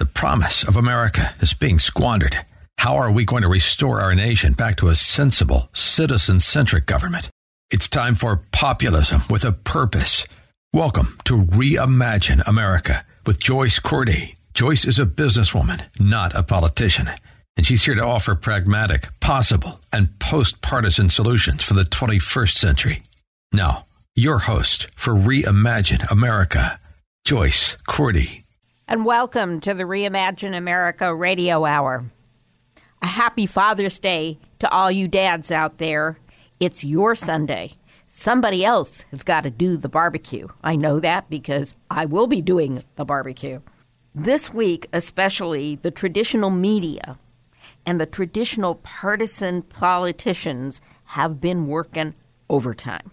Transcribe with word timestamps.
The 0.00 0.06
promise 0.06 0.64
of 0.64 0.74
America 0.76 1.36
is 1.40 1.54
being 1.54 1.78
squandered. 1.78 2.36
How 2.78 2.96
are 2.96 3.12
we 3.12 3.24
going 3.24 3.42
to 3.42 3.48
restore 3.48 4.00
our 4.00 4.12
nation 4.12 4.52
back 4.52 4.76
to 4.78 4.88
a 4.88 4.96
sensible, 4.96 5.68
citizen 5.72 6.40
centric 6.40 6.84
government? 6.84 7.30
It's 7.70 7.86
time 7.86 8.16
for 8.16 8.42
populism 8.50 9.22
with 9.30 9.44
a 9.44 9.52
purpose. 9.52 10.26
Welcome 10.72 11.16
to 11.26 11.36
Reimagine 11.36 12.42
America 12.44 13.04
with 13.24 13.38
Joyce 13.38 13.78
Cordy. 13.78 14.34
Joyce 14.52 14.84
is 14.84 14.98
a 14.98 15.06
businesswoman, 15.06 15.84
not 16.00 16.34
a 16.34 16.42
politician, 16.42 17.08
and 17.56 17.64
she's 17.64 17.84
here 17.84 17.94
to 17.94 18.04
offer 18.04 18.34
pragmatic, 18.34 19.08
possible, 19.20 19.78
and 19.92 20.18
post 20.18 20.60
partisan 20.60 21.08
solutions 21.08 21.62
for 21.62 21.74
the 21.74 21.84
21st 21.84 22.56
century. 22.56 23.02
Now, 23.52 23.86
your 24.16 24.40
host 24.40 24.88
for 24.96 25.14
Reimagine 25.14 26.10
America, 26.10 26.80
Joyce 27.24 27.76
Cordy. 27.86 28.43
And 28.86 29.06
welcome 29.06 29.60
to 29.60 29.72
the 29.72 29.84
Reimagine 29.84 30.54
America 30.54 31.14
Radio 31.14 31.64
Hour. 31.64 32.04
A 33.00 33.06
happy 33.06 33.46
Father's 33.46 33.98
Day 33.98 34.38
to 34.58 34.70
all 34.70 34.90
you 34.90 35.08
dads 35.08 35.50
out 35.50 35.78
there. 35.78 36.18
It's 36.60 36.84
your 36.84 37.14
Sunday. 37.14 37.72
Somebody 38.08 38.62
else 38.62 39.06
has 39.10 39.22
got 39.22 39.44
to 39.44 39.50
do 39.50 39.78
the 39.78 39.88
barbecue. 39.88 40.48
I 40.62 40.76
know 40.76 41.00
that 41.00 41.30
because 41.30 41.74
I 41.90 42.04
will 42.04 42.26
be 42.26 42.42
doing 42.42 42.84
the 42.96 43.06
barbecue. 43.06 43.62
This 44.14 44.52
week, 44.52 44.86
especially, 44.92 45.76
the 45.76 45.90
traditional 45.90 46.50
media 46.50 47.18
and 47.86 47.98
the 47.98 48.06
traditional 48.06 48.74
partisan 48.74 49.62
politicians 49.62 50.82
have 51.04 51.40
been 51.40 51.68
working 51.68 52.14
overtime. 52.50 53.10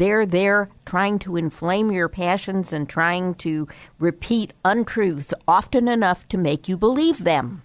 They're 0.00 0.24
there 0.24 0.70
trying 0.86 1.18
to 1.18 1.36
inflame 1.36 1.92
your 1.92 2.08
passions 2.08 2.72
and 2.72 2.88
trying 2.88 3.34
to 3.34 3.68
repeat 3.98 4.54
untruths 4.64 5.34
often 5.46 5.88
enough 5.88 6.26
to 6.28 6.38
make 6.38 6.70
you 6.70 6.78
believe 6.78 7.22
them. 7.24 7.62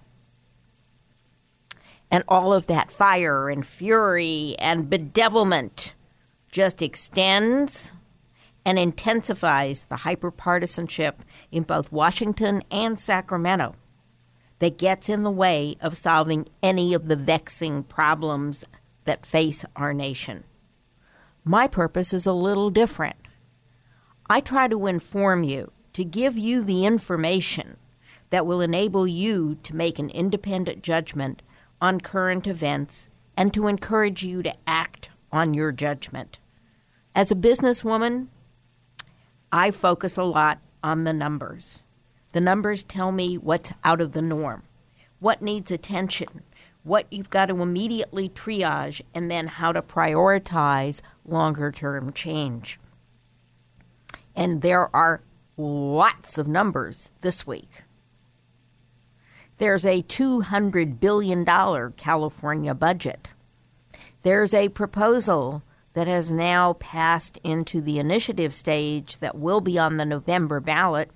And 2.12 2.26
all 2.28 2.52
of 2.52 2.68
that 2.68 2.92
fire 2.92 3.50
and 3.50 3.66
fury 3.66 4.58
and 4.60 4.90
bedevilment 4.90 5.94
just 6.52 6.82
extends 6.82 7.94
and 8.66 8.78
intensifies 8.78 9.86
the 9.86 9.96
hyperpartisanship 9.96 11.14
in 11.54 11.64
both 11.64 11.90
Washington 11.90 12.66
and 12.70 13.00
Sacramento 13.00 13.78
that 14.60 14.78
gets 14.78 15.08
in 15.08 15.24
the 15.24 15.32
way 15.32 15.78
of 15.80 15.98
solving 15.98 16.50
any 16.62 16.94
of 16.94 17.08
the 17.08 17.16
vexing 17.16 17.84
problems 17.84 18.66
that 19.06 19.26
face 19.26 19.64
our 19.78 19.94
nation. 19.94 20.44
My 21.48 21.68
purpose 21.68 22.12
is 22.12 22.26
a 22.26 22.34
little 22.34 22.72
different. 22.72 23.18
I 24.28 24.42
try 24.42 24.68
to 24.68 24.88
inform 24.88 25.44
you, 25.44 25.72
to 25.94 26.04
give 26.04 26.36
you 26.36 26.64
the 26.64 26.88
information 26.88 27.78
that 28.32 28.48
will 28.48 28.62
enable 28.62 29.06
you 29.06 29.60
to 29.62 29.76
make 29.76 30.00
an 30.00 30.10
independent 30.10 30.82
judgment 30.82 31.44
on 31.80 32.02
current 32.02 32.48
events 32.48 33.10
and 33.38 33.54
to 33.54 33.68
encourage 33.68 34.24
you 34.24 34.42
to 34.42 34.56
act 34.66 35.10
on 35.32 35.54
your 35.54 35.72
judgment. 35.72 36.40
As 37.14 37.30
a 37.30 37.36
businesswoman, 37.36 38.28
I 39.52 39.70
focus 39.70 40.18
a 40.18 40.24
lot 40.24 40.60
on 40.84 41.04
the 41.04 41.14
numbers. 41.14 41.84
The 42.32 42.42
numbers 42.42 42.84
tell 42.84 43.12
me 43.12 43.38
what's 43.38 43.72
out 43.84 44.02
of 44.02 44.14
the 44.14 44.22
norm, 44.24 44.64
what 45.20 45.44
needs 45.44 45.70
attention, 45.70 46.42
what 46.86 47.08
you've 47.12 47.30
got 47.30 47.48
to 47.48 47.62
immediately 47.62 48.30
triage, 48.30 49.02
and 49.14 49.30
then 49.30 49.48
how 49.48 49.74
to 49.74 49.82
prioritize 49.82 51.02
longer 51.26 51.72
term 51.72 52.14
change. 52.14 52.80
And 54.36 54.62
there 54.62 54.96
are 54.96 55.22
lots 55.58 56.38
of 56.38 56.48
numbers 56.48 57.12
this 57.22 57.46
week. 57.46 57.82
There's 59.58 59.86
a 59.86 60.04
$200 60.04 61.00
billion 61.00 61.46
California 61.94 62.74
budget. 62.74 63.30
There's 64.22 64.54
a 64.54 64.70
proposal 64.70 65.64
that 65.94 66.08
has 66.08 66.32
now 66.32 66.74
passed 66.74 67.40
into 67.44 67.82
the 67.82 67.98
initiative 67.98 68.54
stage 68.54 69.18
that 69.20 69.38
will 69.38 69.62
be 69.62 69.80
on 69.80 69.98
the 69.98 70.06
November 70.06 70.60
ballot 70.60 71.10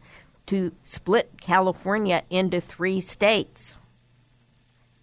to 0.45 0.71
split 0.83 1.33
California 1.41 2.23
into 2.29 2.61
three 2.61 3.01
states. 3.01 3.75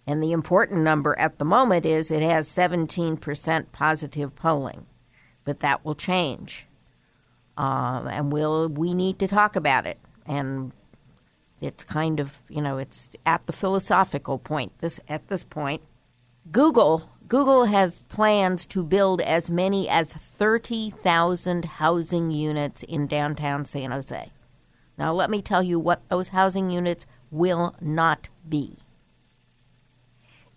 And 0.07 0.23
the 0.23 0.31
important 0.31 0.81
number 0.81 1.19
at 1.19 1.37
the 1.37 1.45
moment 1.45 1.85
is 1.85 2.09
it 2.09 2.21
has 2.21 2.47
17% 2.47 3.65
positive 3.73 4.35
polling, 4.35 4.85
but 5.43 5.59
that 5.59 5.83
will 5.83 5.95
change. 5.95 6.65
Um, 7.57 8.07
and 8.07 8.31
we'll, 8.31 8.69
we 8.69 8.93
need 8.93 9.19
to 9.19 9.27
talk 9.27 9.57
about 9.57 9.85
it. 9.85 9.99
And 10.25 10.71
it's 11.59 11.83
kind 11.83 12.21
of, 12.21 12.39
you 12.47 12.61
know, 12.61 12.77
it's 12.77 13.09
at 13.25 13.45
the 13.47 13.53
philosophical 13.53 14.37
point 14.37 14.71
this 14.79 14.99
at 15.09 15.27
this 15.27 15.43
point. 15.43 15.81
Google 16.51 17.09
Google 17.27 17.65
has 17.65 17.99
plans 18.07 18.65
to 18.67 18.83
build 18.83 19.19
as 19.19 19.51
many 19.51 19.89
as 19.89 20.13
30,000 20.13 21.65
housing 21.65 22.31
units 22.31 22.83
in 22.83 23.05
downtown 23.05 23.65
San 23.65 23.91
Jose. 23.91 24.31
Now, 24.97 25.11
let 25.11 25.29
me 25.29 25.41
tell 25.41 25.61
you 25.61 25.77
what 25.77 26.07
those 26.07 26.29
housing 26.29 26.69
units 26.69 27.05
will 27.29 27.75
not 27.81 28.29
be. 28.47 28.77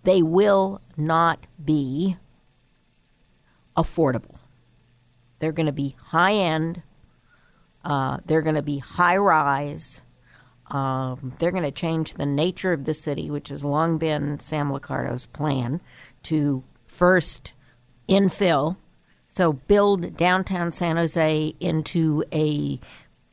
They 0.02 0.22
will 0.22 0.80
not 0.96 1.46
be 1.62 2.16
affordable. 3.76 4.36
They're 5.38 5.52
going 5.52 5.66
to 5.66 5.72
be 5.72 5.96
high 6.06 6.34
end, 6.34 6.82
uh, 7.84 8.18
they're 8.26 8.42
going 8.42 8.56
to 8.56 8.62
be 8.62 8.78
high 8.78 9.16
rise. 9.16 10.02
Um, 10.66 11.32
they're 11.40 11.50
going 11.50 11.64
to 11.64 11.72
change 11.72 12.14
the 12.14 12.26
nature 12.26 12.72
of 12.72 12.84
the 12.84 12.94
city, 12.94 13.28
which 13.28 13.48
has 13.48 13.64
long 13.64 13.98
been 13.98 14.38
Sam 14.38 14.70
Liccardo's 14.70 15.26
plan 15.26 15.80
to 16.24 16.62
first 16.86 17.54
infill, 18.08 18.76
so 19.26 19.54
build 19.54 20.16
downtown 20.16 20.72
San 20.72 20.96
Jose 20.96 21.54
into 21.58 22.22
a 22.32 22.78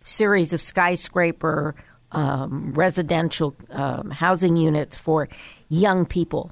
series 0.02 0.54
of 0.54 0.62
skyscraper 0.62 1.76
um, 2.12 2.74
residential 2.74 3.56
um, 3.70 4.12
housing 4.12 4.56
units 4.56 4.96
for 4.96 5.28
young 5.70 6.06
people. 6.06 6.52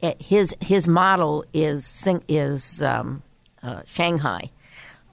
His 0.00 0.54
his 0.60 0.86
model 0.86 1.44
is 1.54 2.06
is 2.28 2.82
um, 2.82 3.22
uh, 3.62 3.82
Shanghai, 3.86 4.50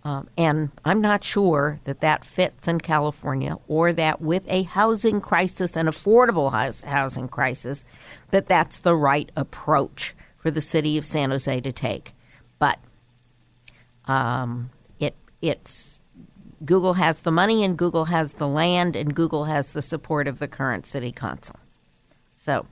um, 0.03 0.27
and 0.37 0.71
I'm 0.83 0.99
not 0.99 1.23
sure 1.23 1.79
that 1.85 2.01
that 2.01 2.25
fits 2.25 2.67
in 2.67 2.79
California, 2.81 3.57
or 3.67 3.93
that 3.93 4.21
with 4.21 4.43
a 4.47 4.63
housing 4.63 5.21
crisis, 5.21 5.77
an 5.77 5.85
affordable 5.85 6.51
house, 6.51 6.81
housing 6.81 7.29
crisis, 7.29 7.85
that 8.31 8.47
that's 8.47 8.79
the 8.79 8.95
right 8.95 9.31
approach 9.35 10.13
for 10.37 10.51
the 10.51 10.61
city 10.61 10.97
of 10.97 11.05
San 11.05 11.29
Jose 11.29 11.61
to 11.61 11.71
take. 11.71 12.13
But 12.59 12.79
um, 14.05 14.71
it 14.99 15.15
it's 15.41 16.01
Google 16.65 16.93
has 16.93 17.21
the 17.21 17.31
money 17.31 17.63
and 17.63 17.77
Google 17.77 18.05
has 18.05 18.33
the 18.33 18.47
land 18.47 18.95
and 18.95 19.15
Google 19.15 19.45
has 19.45 19.67
the 19.67 19.81
support 19.81 20.27
of 20.27 20.39
the 20.39 20.47
current 20.47 20.85
city 20.85 21.11
council. 21.11 21.55
So, 22.35 22.66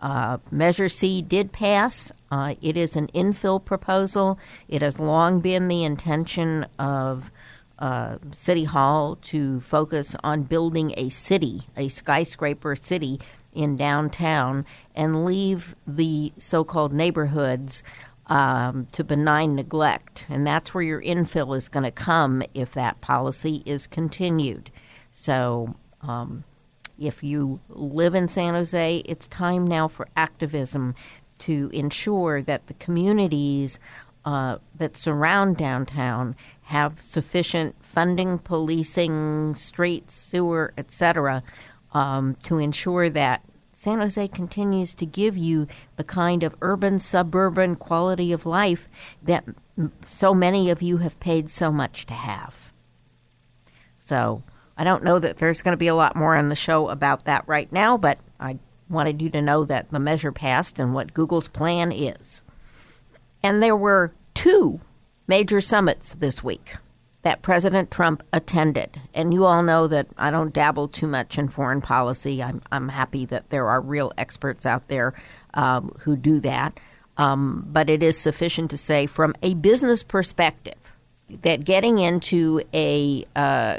uh, 0.00 0.38
Measure 0.50 0.88
C 0.88 1.22
did 1.22 1.52
pass. 1.52 2.12
Uh, 2.30 2.54
it 2.60 2.76
is 2.76 2.96
an 2.96 3.08
infill 3.08 3.64
proposal. 3.64 4.38
It 4.68 4.82
has 4.82 5.00
long 5.00 5.40
been 5.40 5.68
the 5.68 5.84
intention 5.84 6.66
of 6.78 7.30
uh, 7.78 8.16
City 8.32 8.64
Hall 8.64 9.16
to 9.16 9.60
focus 9.60 10.16
on 10.24 10.42
building 10.42 10.94
a 10.96 11.08
city, 11.08 11.62
a 11.76 11.88
skyscraper 11.88 12.76
city 12.76 13.20
in 13.52 13.76
downtown 13.76 14.64
and 14.94 15.24
leave 15.24 15.74
the 15.86 16.32
so 16.38 16.64
called 16.64 16.92
neighborhoods 16.92 17.82
um, 18.26 18.86
to 18.92 19.04
benign 19.04 19.54
neglect. 19.54 20.26
And 20.28 20.46
that's 20.46 20.74
where 20.74 20.82
your 20.82 21.02
infill 21.02 21.56
is 21.56 21.68
going 21.68 21.84
to 21.84 21.90
come 21.90 22.42
if 22.54 22.72
that 22.72 23.00
policy 23.00 23.62
is 23.64 23.86
continued. 23.86 24.70
So, 25.12 25.74
um, 26.02 26.44
if 26.98 27.22
you 27.22 27.60
live 27.68 28.14
in 28.14 28.28
San 28.28 28.54
Jose, 28.54 28.98
it's 28.98 29.26
time 29.28 29.66
now 29.66 29.88
for 29.88 30.08
activism 30.16 30.94
to 31.38 31.70
ensure 31.72 32.42
that 32.42 32.66
the 32.66 32.74
communities 32.74 33.78
uh, 34.24 34.58
that 34.74 34.96
surround 34.96 35.56
downtown 35.56 36.34
have 36.62 37.00
sufficient 37.00 37.76
funding, 37.80 38.38
policing, 38.38 39.54
streets, 39.54 40.14
sewer, 40.14 40.72
etc., 40.76 41.42
um, 41.92 42.34
to 42.42 42.58
ensure 42.58 43.08
that 43.08 43.42
San 43.72 44.00
Jose 44.00 44.28
continues 44.28 44.94
to 44.94 45.06
give 45.06 45.36
you 45.36 45.66
the 45.96 46.04
kind 46.04 46.42
of 46.42 46.56
urban 46.60 46.98
suburban 46.98 47.76
quality 47.76 48.32
of 48.32 48.46
life 48.46 48.88
that 49.22 49.44
so 50.04 50.34
many 50.34 50.70
of 50.70 50.82
you 50.82 50.96
have 50.96 51.20
paid 51.20 51.50
so 51.50 51.70
much 51.70 52.06
to 52.06 52.14
have. 52.14 52.72
So 53.98 54.42
I 54.76 54.84
don't 54.84 55.04
know 55.04 55.18
that 55.18 55.38
there's 55.38 55.62
going 55.62 55.72
to 55.72 55.78
be 55.78 55.88
a 55.88 55.94
lot 55.94 56.16
more 56.16 56.36
on 56.36 56.48
the 56.48 56.54
show 56.54 56.88
about 56.88 57.24
that 57.24 57.44
right 57.46 57.70
now, 57.72 57.96
but 57.96 58.18
I 58.38 58.58
wanted 58.90 59.22
you 59.22 59.30
to 59.30 59.42
know 59.42 59.64
that 59.64 59.88
the 59.88 59.98
measure 59.98 60.32
passed 60.32 60.78
and 60.78 60.94
what 60.94 61.14
Google's 61.14 61.48
plan 61.48 61.92
is. 61.92 62.42
And 63.42 63.62
there 63.62 63.76
were 63.76 64.12
two 64.34 64.80
major 65.26 65.60
summits 65.60 66.14
this 66.14 66.44
week 66.44 66.76
that 67.22 67.42
President 67.42 67.90
Trump 67.90 68.22
attended. 68.32 69.00
And 69.12 69.34
you 69.34 69.46
all 69.46 69.62
know 69.62 69.88
that 69.88 70.06
I 70.16 70.30
don't 70.30 70.52
dabble 70.52 70.88
too 70.88 71.08
much 71.08 71.38
in 71.38 71.48
foreign 71.48 71.80
policy. 71.80 72.40
I'm, 72.40 72.62
I'm 72.70 72.88
happy 72.88 73.24
that 73.26 73.50
there 73.50 73.68
are 73.68 73.80
real 73.80 74.12
experts 74.16 74.64
out 74.64 74.86
there 74.86 75.12
um, 75.54 75.90
who 76.00 76.16
do 76.16 76.38
that. 76.40 76.78
Um, 77.16 77.66
but 77.68 77.90
it 77.90 78.02
is 78.02 78.16
sufficient 78.16 78.70
to 78.70 78.76
say, 78.76 79.06
from 79.06 79.34
a 79.42 79.54
business 79.54 80.02
perspective, 80.02 80.92
that 81.42 81.64
getting 81.64 81.98
into 81.98 82.62
a 82.72 83.24
uh, 83.34 83.78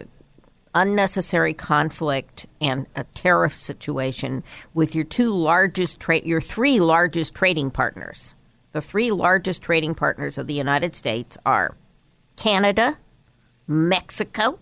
unnecessary 0.73 1.53
conflict 1.53 2.45
and 2.61 2.87
a 2.95 3.03
tariff 3.05 3.55
situation 3.55 4.43
with 4.73 4.95
your 4.95 5.05
two 5.05 5.33
largest 5.33 5.99
trade, 5.99 6.25
your 6.25 6.41
three 6.41 6.79
largest 6.79 7.33
trading 7.35 7.71
partners. 7.71 8.35
The 8.71 8.81
three 8.81 9.11
largest 9.11 9.63
trading 9.63 9.95
partners 9.95 10.37
of 10.37 10.47
the 10.47 10.53
United 10.53 10.95
States 10.95 11.37
are 11.45 11.75
Canada, 12.35 12.97
Mexico, 13.67 14.59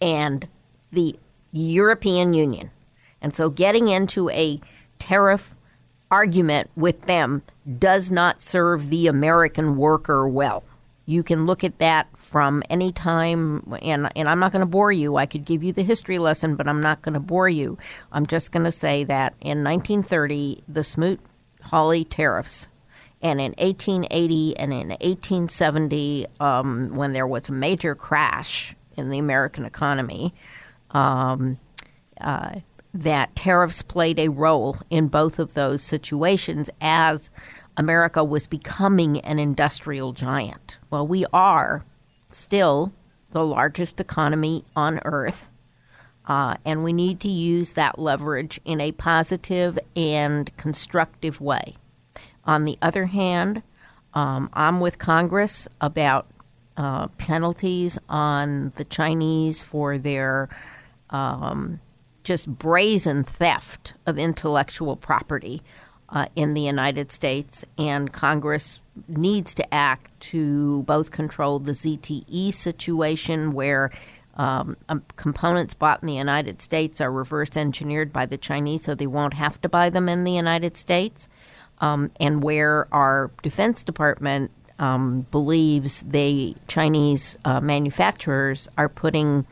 and 0.00 0.48
the 0.92 1.18
European 1.52 2.32
Union. 2.32 2.70
And 3.20 3.34
so 3.34 3.50
getting 3.50 3.88
into 3.88 4.30
a 4.30 4.60
tariff 4.98 5.54
argument 6.10 6.70
with 6.76 7.02
them 7.02 7.42
does 7.78 8.10
not 8.10 8.42
serve 8.42 8.88
the 8.88 9.06
American 9.06 9.76
worker 9.76 10.26
well. 10.28 10.64
You 11.08 11.22
can 11.22 11.46
look 11.46 11.64
at 11.64 11.78
that 11.78 12.06
from 12.18 12.62
any 12.68 12.92
time, 12.92 13.62
and, 13.80 14.10
and 14.14 14.28
I'm 14.28 14.38
not 14.38 14.52
going 14.52 14.60
to 14.60 14.66
bore 14.66 14.92
you. 14.92 15.16
I 15.16 15.24
could 15.24 15.46
give 15.46 15.64
you 15.64 15.72
the 15.72 15.82
history 15.82 16.18
lesson, 16.18 16.54
but 16.54 16.68
I'm 16.68 16.82
not 16.82 17.00
going 17.00 17.14
to 17.14 17.18
bore 17.18 17.48
you. 17.48 17.78
I'm 18.12 18.26
just 18.26 18.52
going 18.52 18.64
to 18.64 18.70
say 18.70 19.04
that 19.04 19.34
in 19.40 19.64
1930, 19.64 20.64
the 20.68 20.84
Smoot 20.84 21.20
Hawley 21.62 22.04
tariffs 22.04 22.68
and 23.22 23.40
in 23.40 23.52
1880 23.52 24.58
and 24.58 24.70
in 24.74 24.88
1870, 24.88 26.26
um, 26.40 26.94
when 26.94 27.14
there 27.14 27.26
was 27.26 27.48
a 27.48 27.52
major 27.52 27.94
crash 27.94 28.76
in 28.98 29.08
the 29.08 29.18
American 29.18 29.64
economy, 29.64 30.34
um, 30.90 31.58
uh, 32.20 32.56
that 32.92 33.34
tariffs 33.34 33.80
played 33.80 34.18
a 34.18 34.28
role 34.28 34.76
in 34.90 35.08
both 35.08 35.38
of 35.38 35.54
those 35.54 35.82
situations 35.82 36.68
as 36.82 37.30
America 37.78 38.24
was 38.24 38.48
becoming 38.48 39.20
an 39.20 39.38
industrial 39.38 40.12
giant. 40.12 40.78
Well, 40.90 41.06
we 41.06 41.24
are 41.32 41.84
still 42.28 42.92
the 43.30 43.44
largest 43.44 44.00
economy 44.00 44.64
on 44.74 45.00
earth. 45.04 45.50
Uh, 46.26 46.56
and 46.64 46.84
we 46.84 46.92
need 46.92 47.20
to 47.20 47.28
use 47.28 47.72
that 47.72 47.98
leverage 47.98 48.60
in 48.66 48.80
a 48.82 48.92
positive 48.92 49.78
and 49.96 50.54
constructive 50.58 51.40
way. 51.40 51.76
On 52.44 52.64
the 52.64 52.76
other 52.82 53.06
hand, 53.06 53.62
um, 54.12 54.50
I'm 54.52 54.80
with 54.80 54.98
Congress 54.98 55.68
about 55.80 56.26
uh, 56.76 57.08
penalties 57.16 57.96
on 58.08 58.72
the 58.76 58.84
Chinese 58.84 59.62
for 59.62 59.96
their 59.96 60.48
um, 61.10 61.80
just 62.24 62.46
brazen 62.46 63.24
theft 63.24 63.94
of 64.04 64.18
intellectual 64.18 64.96
property 64.96 65.62
uh, 66.10 66.26
in 66.34 66.54
the 66.54 66.62
United 66.62 67.12
States, 67.12 67.64
and 67.76 68.12
Congress 68.12 68.80
needs 69.08 69.54
to 69.54 69.74
act 69.74 70.18
to 70.20 70.82
both 70.84 71.10
control 71.10 71.58
the 71.58 71.72
ZTE 71.72 72.52
situation 72.52 73.52
where 73.52 73.90
um, 74.36 74.76
um, 74.88 75.02
components 75.16 75.74
bought 75.74 76.02
in 76.02 76.06
the 76.06 76.14
United 76.14 76.62
States 76.62 77.00
are 77.00 77.10
reverse 77.10 77.56
engineered 77.56 78.12
by 78.12 78.24
the 78.24 78.38
Chinese 78.38 78.84
so 78.84 78.94
they 78.94 79.06
won't 79.06 79.34
have 79.34 79.60
to 79.62 79.68
buy 79.68 79.90
them 79.90 80.08
in 80.08 80.24
the 80.24 80.32
United 80.32 80.76
States 80.76 81.28
um, 81.80 82.10
and 82.20 82.42
where 82.42 82.86
our 82.92 83.30
Defense 83.42 83.82
Department 83.82 84.52
um, 84.78 85.26
believes 85.32 86.02
the 86.02 86.54
Chinese 86.68 87.36
uh, 87.44 87.60
manufacturers 87.60 88.68
are 88.78 88.88
putting 88.88 89.44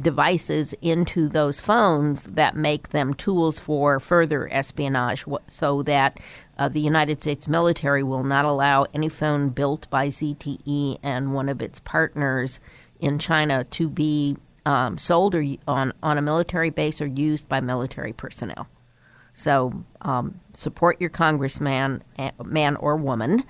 devices 0.00 0.74
into 0.80 1.28
those 1.28 1.60
phones 1.60 2.24
that 2.24 2.56
make 2.56 2.88
them 2.88 3.14
tools 3.14 3.58
for 3.58 4.00
further 4.00 4.52
espionage, 4.52 5.24
so 5.48 5.82
that 5.82 6.18
uh, 6.58 6.68
the 6.68 6.80
United 6.80 7.22
States 7.22 7.48
military 7.48 8.02
will 8.02 8.24
not 8.24 8.44
allow 8.44 8.86
any 8.94 9.08
phone 9.08 9.50
built 9.50 9.88
by 9.90 10.08
ZTE 10.08 10.98
and 11.02 11.34
one 11.34 11.48
of 11.48 11.62
its 11.62 11.80
partners 11.80 12.60
in 12.98 13.18
China 13.18 13.64
to 13.64 13.88
be 13.88 14.36
um, 14.66 14.98
sold 14.98 15.34
or 15.34 15.44
on, 15.66 15.92
on 16.02 16.18
a 16.18 16.22
military 16.22 16.70
base 16.70 17.00
or 17.00 17.06
used 17.06 17.48
by 17.48 17.60
military 17.60 18.12
personnel. 18.12 18.68
So 19.32 19.84
um, 20.02 20.40
support 20.52 21.00
your 21.00 21.10
congressman, 21.10 22.02
man 22.44 22.76
or 22.76 22.96
woman, 22.96 23.44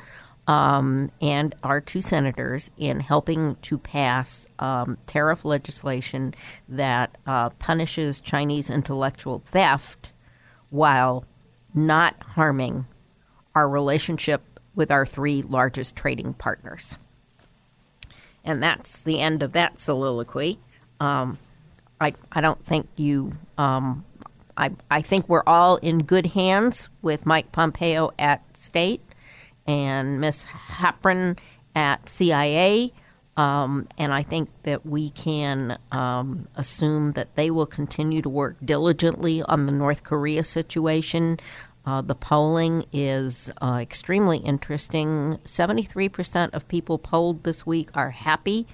um, 0.50 1.12
and 1.20 1.54
our 1.62 1.80
two 1.80 2.00
senators 2.00 2.72
in 2.76 2.98
helping 2.98 3.54
to 3.62 3.78
pass 3.78 4.48
um, 4.58 4.98
tariff 5.06 5.44
legislation 5.44 6.34
that 6.68 7.16
uh, 7.24 7.50
punishes 7.50 8.20
Chinese 8.20 8.68
intellectual 8.68 9.44
theft 9.46 10.10
while 10.70 11.24
not 11.72 12.20
harming 12.20 12.84
our 13.54 13.68
relationship 13.68 14.42
with 14.74 14.90
our 14.90 15.06
three 15.06 15.42
largest 15.42 15.94
trading 15.94 16.34
partners. 16.34 16.98
And 18.44 18.60
that's 18.60 19.02
the 19.02 19.20
end 19.20 19.44
of 19.44 19.52
that 19.52 19.80
soliloquy. 19.80 20.58
Um, 20.98 21.38
I, 22.00 22.12
I 22.32 22.40
don't 22.40 22.64
think 22.66 22.88
you 22.96 23.30
um, 23.56 24.04
I, 24.56 24.72
I 24.90 25.00
think 25.00 25.28
we're 25.28 25.44
all 25.46 25.76
in 25.76 26.02
good 26.02 26.26
hands 26.26 26.88
with 27.02 27.24
Mike 27.24 27.52
Pompeo 27.52 28.10
at 28.18 28.42
State 28.56 29.00
and 29.66 30.20
Miss 30.20 30.44
Halperin 30.44 31.38
at 31.74 32.08
CIA. 32.08 32.92
Um, 33.36 33.88
and 33.96 34.12
I 34.12 34.22
think 34.22 34.50
that 34.64 34.84
we 34.84 35.10
can 35.10 35.78
um, 35.92 36.48
assume 36.56 37.12
that 37.12 37.36
they 37.36 37.50
will 37.50 37.66
continue 37.66 38.20
to 38.22 38.28
work 38.28 38.56
diligently 38.62 39.42
on 39.42 39.66
the 39.66 39.72
North 39.72 40.02
Korea 40.02 40.42
situation. 40.42 41.38
Uh, 41.86 42.02
the 42.02 42.14
polling 42.14 42.84
is 42.92 43.50
uh, 43.62 43.78
extremely 43.80 44.38
interesting. 44.38 45.38
73% 45.44 46.52
of 46.52 46.68
people 46.68 46.98
polled 46.98 47.44
this 47.44 47.64
week 47.64 47.88
are 47.94 48.10
happy 48.10 48.66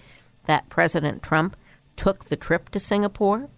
that 0.46 0.68
President 0.68 1.22
Trump 1.22 1.56
took 1.94 2.24
the 2.24 2.36
trip 2.36 2.70
to 2.70 2.80
Singapore. 2.80 3.48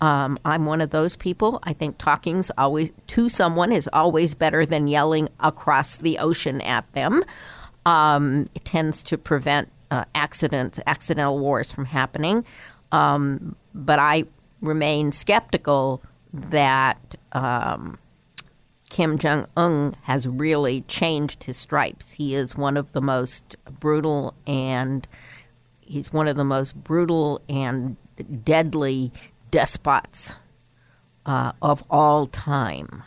Um, 0.00 0.38
I'm 0.44 0.64
one 0.66 0.80
of 0.80 0.90
those 0.90 1.16
people. 1.16 1.60
I 1.62 1.72
think 1.72 1.98
talking's 1.98 2.50
always 2.56 2.92
to 3.08 3.28
someone 3.28 3.72
is 3.72 3.88
always 3.92 4.34
better 4.34 4.64
than 4.64 4.88
yelling 4.88 5.28
across 5.40 5.96
the 5.96 6.18
ocean 6.18 6.60
at 6.62 6.90
them. 6.92 7.22
Um, 7.84 8.46
it 8.54 8.64
tends 8.64 9.02
to 9.04 9.18
prevent 9.18 9.70
uh, 9.90 10.04
accidents, 10.14 10.80
accidental 10.86 11.38
wars 11.38 11.70
from 11.72 11.84
happening. 11.84 12.44
Um, 12.92 13.56
but 13.74 13.98
I 13.98 14.24
remain 14.60 15.12
skeptical 15.12 16.02
that 16.32 17.14
um, 17.32 17.98
Kim 18.88 19.18
Jong 19.18 19.46
Un 19.56 19.96
has 20.04 20.28
really 20.28 20.82
changed 20.82 21.44
his 21.44 21.56
stripes. 21.56 22.12
He 22.12 22.34
is 22.34 22.56
one 22.56 22.76
of 22.76 22.92
the 22.92 23.00
most 23.00 23.56
brutal 23.78 24.34
and 24.46 25.06
he's 25.80 26.12
one 26.12 26.28
of 26.28 26.36
the 26.36 26.44
most 26.44 26.74
brutal 26.74 27.40
and 27.48 27.96
deadly 28.44 29.12
despots 29.50 30.34
uh, 31.26 31.52
of 31.62 31.84
all 31.90 32.26
time. 32.26 33.02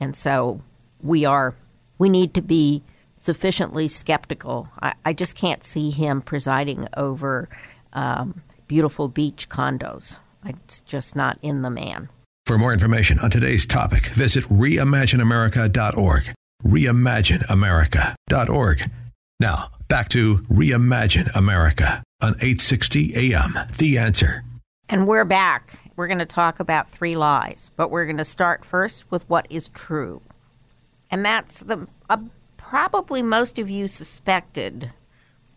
And 0.00 0.16
so 0.16 0.62
we 1.02 1.24
are, 1.24 1.54
we 1.98 2.08
need 2.08 2.34
to 2.34 2.42
be 2.42 2.82
sufficiently 3.16 3.88
skeptical. 3.88 4.68
I, 4.80 4.94
I 5.04 5.12
just 5.12 5.34
can't 5.34 5.64
see 5.64 5.90
him 5.90 6.22
presiding 6.22 6.86
over 6.96 7.48
um, 7.92 8.42
beautiful 8.68 9.08
beach 9.08 9.48
condos. 9.48 10.18
It's 10.44 10.82
just 10.82 11.16
not 11.16 11.38
in 11.42 11.62
the 11.62 11.70
man. 11.70 12.08
For 12.44 12.56
more 12.58 12.72
information 12.72 13.18
on 13.18 13.30
today's 13.30 13.66
topic, 13.66 14.06
visit 14.06 14.44
reimagineamerica.org. 14.44 16.32
Reimagineamerica.org. 16.62 18.90
Now, 19.40 19.72
back 19.88 20.08
to 20.10 20.38
Reimagine 20.38 21.34
America 21.34 22.04
on 22.22 22.34
860 22.34 23.34
AM. 23.34 23.58
The 23.76 23.98
answer. 23.98 24.44
And 24.88 25.08
we're 25.08 25.24
back. 25.24 25.80
We're 25.96 26.06
going 26.06 26.20
to 26.20 26.26
talk 26.26 26.60
about 26.60 26.88
three 26.88 27.16
lies, 27.16 27.72
but 27.74 27.90
we're 27.90 28.04
going 28.04 28.18
to 28.18 28.24
start 28.24 28.64
first 28.64 29.10
with 29.10 29.28
what 29.28 29.46
is 29.50 29.68
true. 29.68 30.22
And 31.10 31.24
that's 31.24 31.60
the 31.60 31.88
uh, 32.08 32.18
probably 32.56 33.20
most 33.20 33.58
of 33.58 33.68
you 33.68 33.88
suspected 33.88 34.92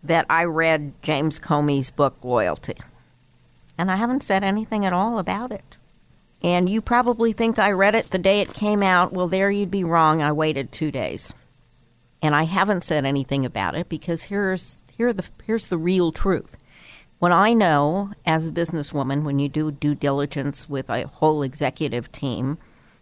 that 0.04 0.26
I 0.32 0.46
read 0.46 0.94
James 1.04 1.40
Comey's 1.40 1.92
book 1.92 2.24
Loyalty. 2.24 2.78
And 3.78 3.92
I 3.92 3.98
haven't 3.98 4.24
said 4.24 4.44
anything 4.44 4.84
at 4.84 4.94
all 4.94 5.20
about 5.20 5.52
it. 5.52 5.78
And 6.42 6.68
you 6.68 6.82
probably 6.82 7.32
think 7.32 7.60
I 7.60 7.72
read 7.72 7.94
it 7.94 8.10
the 8.10 8.18
day 8.18 8.42
it 8.42 8.54
came 8.54 8.82
out. 8.82 9.14
Well, 9.14 9.28
there 9.28 9.52
you'd 9.52 9.70
be 9.70 9.84
wrong. 9.84 10.24
I 10.24 10.32
waited 10.32 10.72
two 10.72 10.90
days. 10.90 11.34
And 12.22 12.34
I 12.34 12.44
haven't 12.44 12.84
said 12.84 13.06
anything 13.06 13.46
about 13.46 13.76
it 13.76 13.90
because 13.90 14.24
here's, 14.24 14.84
here 14.92 15.14
the, 15.14 15.26
here's 15.46 15.68
the 15.68 15.78
real 15.78 16.12
truth. 16.12 16.58
What 17.20 17.34
I 17.34 17.52
know 17.52 18.12
as 18.26 18.48
a 18.48 18.52
businesswoman, 18.52 19.24
when 19.24 19.40
you 19.40 19.50
do 19.50 19.72
due 19.72 19.94
diligence 19.94 20.70
with 20.70 20.90
a 20.90 21.06
whole 21.06 21.44
executive 21.44 22.10
team, 22.14 22.58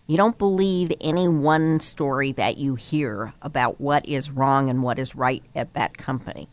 you 0.07 0.17
don't 0.17 0.39
believe 0.39 0.91
any 1.00 1.27
one 1.27 1.79
story 1.81 2.31
that 2.31 2.57
you 2.57 2.74
hear 2.74 3.33
about 3.43 3.79
what 3.79 4.07
is 4.07 4.31
wrong 4.31 4.71
and 4.71 4.81
what 4.81 4.97
is 4.97 5.13
right 5.13 5.43
at 5.53 5.75
that 5.75 6.00
company. 6.00 6.50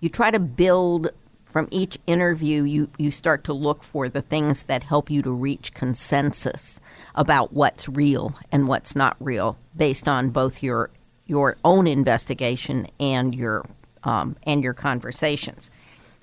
You 0.00 0.08
try 0.08 0.32
to 0.32 0.40
build 0.40 1.10
from 1.44 1.68
each 1.70 1.96
interview, 2.08 2.64
you, 2.64 2.90
you 2.98 3.12
start 3.12 3.44
to 3.44 3.52
look 3.52 3.84
for 3.84 4.08
the 4.08 4.20
things 4.20 4.64
that 4.64 4.82
help 4.82 5.08
you 5.08 5.22
to 5.22 5.30
reach 5.30 5.74
consensus 5.74 6.80
about 7.14 7.52
what's 7.52 7.88
real 7.88 8.34
and 8.50 8.66
what's 8.66 8.96
not 8.96 9.16
real 9.20 9.56
based 9.76 10.08
on 10.08 10.30
both 10.30 10.60
your 10.62 10.90
your 11.28 11.56
own 11.64 11.86
investigation 11.86 12.86
and 13.00 13.34
your 13.34 13.64
um, 14.02 14.36
and 14.44 14.62
your 14.62 14.74
conversations. 14.74 15.70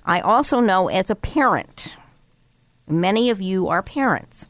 I 0.04 0.20
also 0.20 0.60
know 0.60 0.88
as 0.88 1.10
a 1.10 1.14
parent, 1.14 1.94
many 2.86 3.30
of 3.30 3.40
you 3.40 3.68
are 3.68 3.82
parents. 3.82 4.48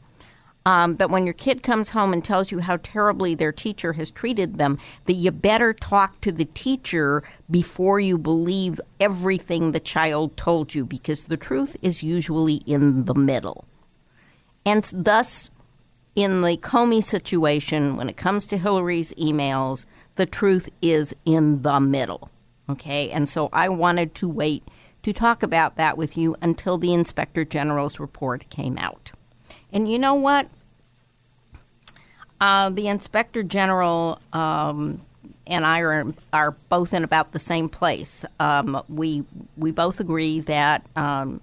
Um, 0.67 0.95
but 0.95 1.11
when 1.11 1.25
your 1.25 1.33
kid 1.35 1.61
comes 1.61 1.89
home 1.89 2.11
and 2.11 2.25
tells 2.25 2.51
you 2.51 2.59
how 2.59 2.77
terribly 2.77 3.35
their 3.35 3.51
teacher 3.51 3.93
has 3.93 4.09
treated 4.09 4.57
them, 4.57 4.79
that 5.05 5.13
you 5.13 5.31
better 5.31 5.73
talk 5.73 6.19
to 6.21 6.31
the 6.31 6.45
teacher 6.45 7.21
before 7.51 7.99
you 7.99 8.17
believe 8.17 8.81
everything 8.99 9.71
the 9.71 9.79
child 9.79 10.35
told 10.37 10.73
you, 10.73 10.83
because 10.83 11.25
the 11.25 11.37
truth 11.37 11.77
is 11.83 12.01
usually 12.01 12.55
in 12.65 13.05
the 13.05 13.13
middle. 13.13 13.65
And 14.65 14.83
thus, 14.91 15.51
in 16.15 16.41
the 16.41 16.57
Comey 16.57 17.03
situation, 17.03 17.95
when 17.95 18.09
it 18.09 18.17
comes 18.17 18.47
to 18.47 18.57
Hillary's 18.57 19.13
emails, 19.13 19.85
the 20.15 20.25
truth 20.25 20.67
is 20.81 21.15
in 21.25 21.61
the 21.61 21.79
middle. 21.79 22.31
Okay, 22.67 23.11
and 23.11 23.29
so 23.29 23.49
I 23.53 23.69
wanted 23.69 24.15
to 24.15 24.27
wait 24.27 24.63
to 25.05 25.13
talk 25.13 25.43
about 25.43 25.75
that 25.75 25.99
with 25.99 26.17
you 26.17 26.35
until 26.41 26.79
the 26.79 26.91
Inspector 26.91 27.45
General's 27.45 27.99
report 27.99 28.49
came 28.49 28.75
out. 28.79 29.11
And 29.71 29.87
you 29.87 29.99
know 29.99 30.15
what? 30.15 30.49
Uh, 32.41 32.71
the 32.71 32.87
Inspector 32.87 33.43
General 33.43 34.19
um, 34.33 34.99
and 35.45 35.63
I 35.63 35.81
are, 35.81 36.05
are 36.33 36.51
both 36.69 36.91
in 36.91 37.03
about 37.03 37.33
the 37.33 37.39
same 37.39 37.69
place. 37.69 38.25
Um, 38.39 38.81
we 38.89 39.23
we 39.57 39.69
both 39.69 39.99
agree 39.99 40.39
that 40.39 40.83
um, 40.95 41.39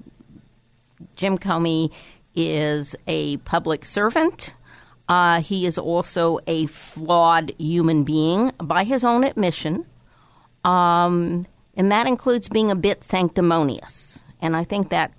Jim 1.15 1.39
Comey 1.39 1.93
is 2.35 2.97
a 3.07 3.37
public 3.39 3.85
servant. 3.85 4.55
Uh, 5.09 5.41
he 5.41 5.67
is 5.67 5.79
also 5.79 6.41
a 6.49 6.67
flawed 6.67 7.53
human 7.59 8.03
being 8.03 8.51
by 8.59 8.83
his 8.83 9.05
own 9.05 9.23
admission. 9.23 9.87
Um, 10.65 11.45
and 11.75 11.91
that 11.91 12.07
includes 12.07 12.49
being 12.49 12.71
a 12.71 12.77
bit 12.77 13.05
sanctimonious. 13.05 14.25
And 14.41 14.57
I 14.57 14.65
think 14.65 14.91
that 14.91 15.13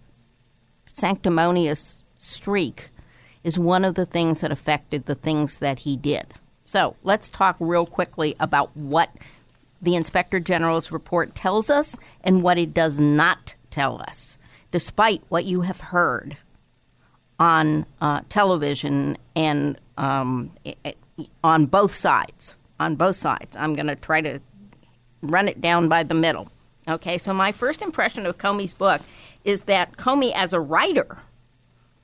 sanctimonious 0.93 2.03
streak 2.17 2.89
is 3.43 3.59
one 3.59 3.83
of 3.83 3.95
the 3.95 4.05
things 4.05 4.41
that 4.41 4.51
affected 4.51 5.05
the 5.05 5.15
things 5.15 5.57
that 5.57 5.79
he 5.79 5.97
did. 5.97 6.33
So 6.63 6.95
let's 7.03 7.29
talk 7.29 7.55
real 7.59 7.85
quickly 7.85 8.35
about 8.39 8.75
what 8.75 9.09
the 9.81 9.95
Inspector 9.95 10.39
General's 10.39 10.91
report 10.91 11.35
tells 11.35 11.69
us 11.69 11.97
and 12.23 12.41
what 12.41 12.57
it 12.57 12.73
does 12.73 12.99
not 12.99 13.55
tell 13.69 14.01
us, 14.01 14.37
despite 14.71 15.21
what 15.29 15.45
you 15.45 15.61
have 15.61 15.81
heard 15.81 16.37
on 17.39 17.85
uh, 17.99 18.21
television 18.29 19.17
and 19.35 19.77
um, 19.97 20.51
on 21.43 21.65
both 21.65 21.93
sides. 21.93 22.55
On 22.79 22.95
both 22.95 23.15
sides. 23.15 23.55
I'm 23.57 23.75
going 23.75 23.87
to 23.87 23.95
try 23.95 24.21
to 24.21 24.39
run 25.23 25.47
it 25.47 25.61
down 25.61 25.87
by 25.87 26.03
the 26.03 26.13
middle. 26.13 26.49
Okay, 26.87 27.17
so 27.17 27.33
my 27.33 27.51
first 27.51 27.81
impression 27.81 28.25
of 28.25 28.37
Comey's 28.37 28.73
book 28.73 29.01
is 29.43 29.61
that 29.61 29.97
Comey, 29.97 30.31
as 30.35 30.53
a 30.53 30.59
writer, 30.59 31.19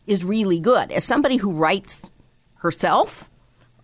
is 0.07 0.23
really 0.23 0.59
good. 0.59 0.91
As 0.91 1.05
somebody 1.05 1.37
who 1.37 1.51
writes 1.51 2.09
herself, 2.55 3.29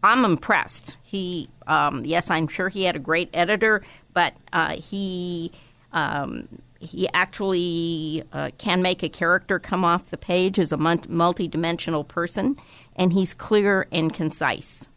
I'm 0.04 0.24
impressed. 0.26 0.98
He, 1.04 1.50
um, 1.68 2.06
yes, 2.06 2.30
I'm 2.30 2.48
sure 2.48 2.70
he 2.70 2.84
had 2.84 2.96
a 2.96 3.00
great 3.00 3.30
editor, 3.34 3.84
but 4.14 4.34
uh, 4.54 4.76
he 4.76 5.52
um, 5.92 6.48
he 6.80 7.08
actually 7.14 8.24
uh, 8.34 8.52
can 8.58 8.82
make 8.82 9.02
a 9.02 9.10
character 9.10 9.60
come 9.60 9.84
off 9.84 10.10
the 10.10 10.18
page 10.18 10.60
as 10.60 10.72
a 10.72 10.78
multi-dimensional 10.78 12.04
person, 12.04 12.58
and 12.96 13.14
he's 13.14 13.34
clear 13.34 13.88
and 13.92 14.14
concise. 14.14 14.88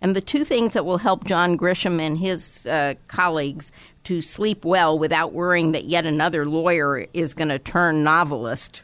And 0.00 0.14
the 0.14 0.20
two 0.20 0.44
things 0.44 0.74
that 0.74 0.84
will 0.84 0.98
help 0.98 1.24
John 1.24 1.58
Grisham 1.58 2.00
and 2.00 2.18
his 2.18 2.66
uh, 2.66 2.94
colleagues 3.08 3.72
to 4.04 4.22
sleep 4.22 4.64
well 4.64 4.98
without 4.98 5.32
worrying 5.32 5.72
that 5.72 5.86
yet 5.86 6.06
another 6.06 6.46
lawyer 6.46 7.06
is 7.12 7.34
going 7.34 7.48
to 7.48 7.58
turn 7.58 8.04
novelist 8.04 8.82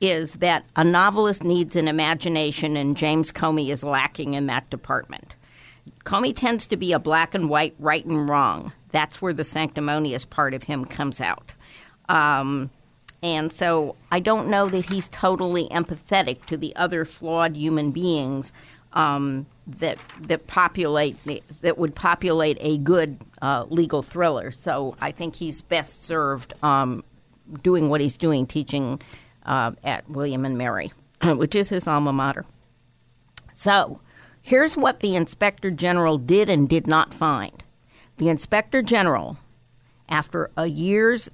is 0.00 0.34
that 0.34 0.64
a 0.76 0.82
novelist 0.82 1.44
needs 1.44 1.76
an 1.76 1.86
imagination, 1.86 2.76
and 2.76 2.96
James 2.96 3.30
Comey 3.30 3.68
is 3.68 3.84
lacking 3.84 4.32
in 4.32 4.46
that 4.46 4.70
department. 4.70 5.34
Comey 6.04 6.34
tends 6.34 6.66
to 6.68 6.76
be 6.76 6.92
a 6.92 6.98
black 6.98 7.34
and 7.34 7.50
white, 7.50 7.74
right 7.78 8.04
and 8.06 8.28
wrong. 8.28 8.72
That's 8.92 9.20
where 9.20 9.34
the 9.34 9.44
sanctimonious 9.44 10.24
part 10.24 10.54
of 10.54 10.62
him 10.62 10.86
comes 10.86 11.20
out. 11.20 11.52
Um, 12.08 12.70
and 13.22 13.52
so 13.52 13.96
I 14.10 14.20
don't 14.20 14.48
know 14.48 14.68
that 14.68 14.86
he's 14.86 15.08
totally 15.08 15.68
empathetic 15.68 16.46
to 16.46 16.56
the 16.56 16.74
other 16.76 17.04
flawed 17.04 17.54
human 17.54 17.90
beings 17.90 18.52
um, 18.94 19.46
that 19.78 19.98
that 20.22 20.46
populate 20.46 21.16
that 21.60 21.78
would 21.78 21.94
populate 21.94 22.58
a 22.60 22.78
good 22.78 23.18
uh, 23.42 23.64
legal 23.68 24.02
thriller. 24.02 24.50
So 24.50 24.96
I 25.00 25.10
think 25.10 25.36
he's 25.36 25.62
best 25.62 26.04
served 26.04 26.54
um, 26.62 27.04
doing 27.62 27.88
what 27.88 28.00
he's 28.00 28.16
doing, 28.16 28.46
teaching 28.46 29.00
uh, 29.44 29.72
at 29.84 30.08
William 30.08 30.44
and 30.44 30.56
Mary, 30.56 30.92
which 31.24 31.54
is 31.54 31.68
his 31.68 31.86
alma 31.86 32.12
mater. 32.12 32.44
So, 33.52 34.00
here's 34.40 34.76
what 34.76 35.00
the 35.00 35.16
Inspector 35.16 35.70
General 35.72 36.18
did 36.18 36.48
and 36.48 36.68
did 36.68 36.86
not 36.86 37.12
find. 37.12 37.62
The 38.16 38.28
Inspector 38.28 38.80
General, 38.82 39.36
after 40.08 40.50
a 40.56 40.66
year's 40.66 41.28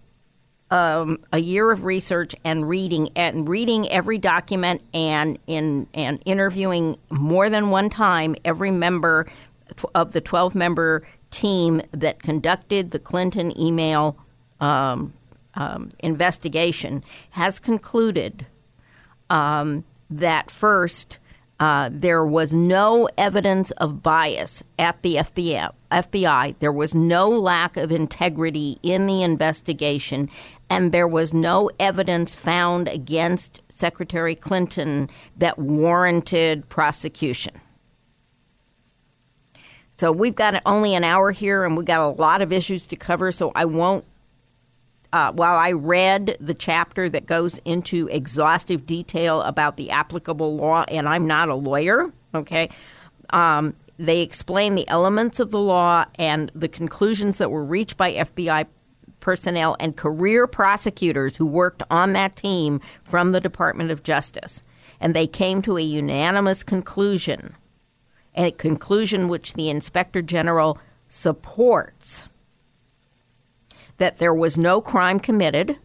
um, 0.70 1.18
a 1.32 1.38
year 1.38 1.70
of 1.70 1.84
research 1.84 2.34
and 2.44 2.68
reading 2.68 3.10
and 3.14 3.48
reading 3.48 3.88
every 3.90 4.18
document 4.18 4.82
and 4.92 5.38
in 5.46 5.86
and 5.94 6.20
interviewing 6.24 6.98
more 7.10 7.48
than 7.48 7.70
one 7.70 7.88
time 7.88 8.34
every 8.44 8.70
member 8.70 9.26
of 9.94 10.12
the 10.12 10.20
12 10.20 10.54
member 10.54 11.06
team 11.30 11.82
that 11.92 12.22
conducted 12.22 12.90
the 12.90 12.98
Clinton 12.98 13.58
email 13.60 14.16
um, 14.60 15.12
um, 15.54 15.90
investigation 16.00 17.04
has 17.30 17.58
concluded 17.58 18.46
um, 19.30 19.84
that 20.10 20.50
first, 20.50 21.18
uh, 21.58 21.88
there 21.90 22.24
was 22.24 22.52
no 22.52 23.08
evidence 23.16 23.70
of 23.72 24.02
bias 24.02 24.62
at 24.78 25.00
the 25.02 25.16
FBI, 25.16 25.70
FBI. 25.90 26.54
There 26.58 26.72
was 26.72 26.94
no 26.94 27.28
lack 27.28 27.76
of 27.78 27.90
integrity 27.90 28.78
in 28.82 29.06
the 29.06 29.22
investigation, 29.22 30.28
and 30.68 30.92
there 30.92 31.08
was 31.08 31.32
no 31.32 31.70
evidence 31.80 32.34
found 32.34 32.88
against 32.88 33.62
Secretary 33.70 34.34
Clinton 34.34 35.08
that 35.38 35.58
warranted 35.58 36.68
prosecution. 36.68 37.54
So 39.96 40.12
we've 40.12 40.34
got 40.34 40.60
only 40.66 40.94
an 40.94 41.04
hour 41.04 41.30
here, 41.30 41.64
and 41.64 41.74
we've 41.74 41.86
got 41.86 42.02
a 42.02 42.08
lot 42.08 42.42
of 42.42 42.52
issues 42.52 42.86
to 42.88 42.96
cover. 42.96 43.32
So 43.32 43.50
I 43.54 43.64
won't 43.64 44.04
uh, 45.12 45.32
while 45.32 45.56
I 45.56 45.72
read 45.72 46.36
the 46.40 46.54
chapter 46.54 47.08
that 47.08 47.26
goes 47.26 47.58
into 47.64 48.08
exhaustive 48.08 48.86
detail 48.86 49.42
about 49.42 49.76
the 49.76 49.90
applicable 49.90 50.56
law, 50.56 50.84
and 50.88 51.08
I'm 51.08 51.26
not 51.26 51.48
a 51.48 51.54
lawyer, 51.54 52.12
okay, 52.34 52.68
um, 53.30 53.74
they 53.98 54.20
explain 54.20 54.74
the 54.74 54.88
elements 54.88 55.40
of 55.40 55.50
the 55.50 55.60
law 55.60 56.04
and 56.16 56.50
the 56.54 56.68
conclusions 56.68 57.38
that 57.38 57.50
were 57.50 57.64
reached 57.64 57.96
by 57.96 58.12
FBI 58.12 58.66
personnel 59.20 59.76
and 59.80 59.96
career 59.96 60.46
prosecutors 60.46 61.36
who 61.36 61.46
worked 61.46 61.82
on 61.90 62.12
that 62.12 62.36
team 62.36 62.80
from 63.02 63.32
the 63.32 63.40
Department 63.40 63.90
of 63.90 64.02
Justice. 64.02 64.62
And 65.00 65.14
they 65.14 65.26
came 65.26 65.62
to 65.62 65.76
a 65.76 65.82
unanimous 65.82 66.62
conclusion, 66.62 67.54
a 68.34 68.50
conclusion 68.52 69.28
which 69.28 69.54
the 69.54 69.68
Inspector 69.68 70.20
General 70.22 70.78
supports 71.08 72.28
that 73.98 74.18
there 74.18 74.34
was 74.34 74.58
no 74.58 74.80
crime 74.80 75.20
committed 75.20 75.78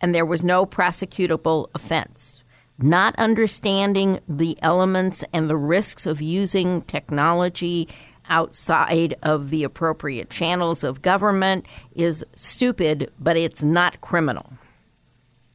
and 0.00 0.14
there 0.14 0.26
was 0.26 0.44
no 0.44 0.66
prosecutable 0.66 1.68
offense. 1.74 2.42
Not 2.78 3.14
understanding 3.16 4.20
the 4.28 4.58
elements 4.60 5.24
and 5.32 5.48
the 5.48 5.56
risks 5.56 6.04
of 6.04 6.20
using 6.20 6.82
technology 6.82 7.88
outside 8.28 9.14
of 9.22 9.50
the 9.50 9.64
appropriate 9.64 10.30
channels 10.30 10.84
of 10.84 11.00
government 11.00 11.66
is 11.94 12.24
stupid, 12.34 13.10
but 13.18 13.36
it's 13.36 13.62
not 13.62 14.00
criminal. 14.00 14.52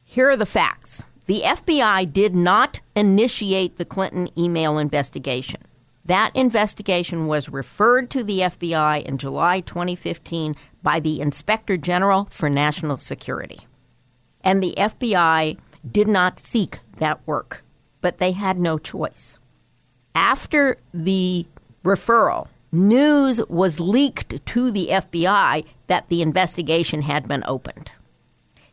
Here 0.04 0.30
are 0.30 0.36
the 0.36 0.46
facts. 0.46 1.02
the 1.26 1.42
FBI 1.42 2.12
did 2.12 2.34
not 2.34 2.80
initiate 2.96 3.76
the 3.76 3.84
Clinton 3.84 4.28
email 4.36 4.76
investigation. 4.76 5.62
That 6.04 6.34
investigation 6.34 7.26
was 7.26 7.48
referred 7.48 8.10
to 8.10 8.24
the 8.24 8.40
FBI 8.40 9.04
in 9.04 9.18
July 9.18 9.60
2015 9.60 10.56
by 10.82 10.98
the 10.98 11.20
Inspector 11.20 11.76
General 11.78 12.26
for 12.30 12.50
National 12.50 12.98
Security. 12.98 13.60
And 14.42 14.62
the 14.62 14.74
FBI 14.76 15.58
did 15.90 16.08
not 16.08 16.40
seek 16.40 16.80
that 16.98 17.20
work, 17.26 17.64
but 18.00 18.18
they 18.18 18.32
had 18.32 18.58
no 18.58 18.78
choice. 18.78 19.38
After 20.14 20.76
the 20.92 21.46
referral, 21.84 22.48
news 22.72 23.40
was 23.48 23.78
leaked 23.78 24.44
to 24.46 24.70
the 24.70 24.88
FBI 24.88 25.64
that 25.86 26.08
the 26.08 26.22
investigation 26.22 27.02
had 27.02 27.28
been 27.28 27.44
opened. 27.46 27.92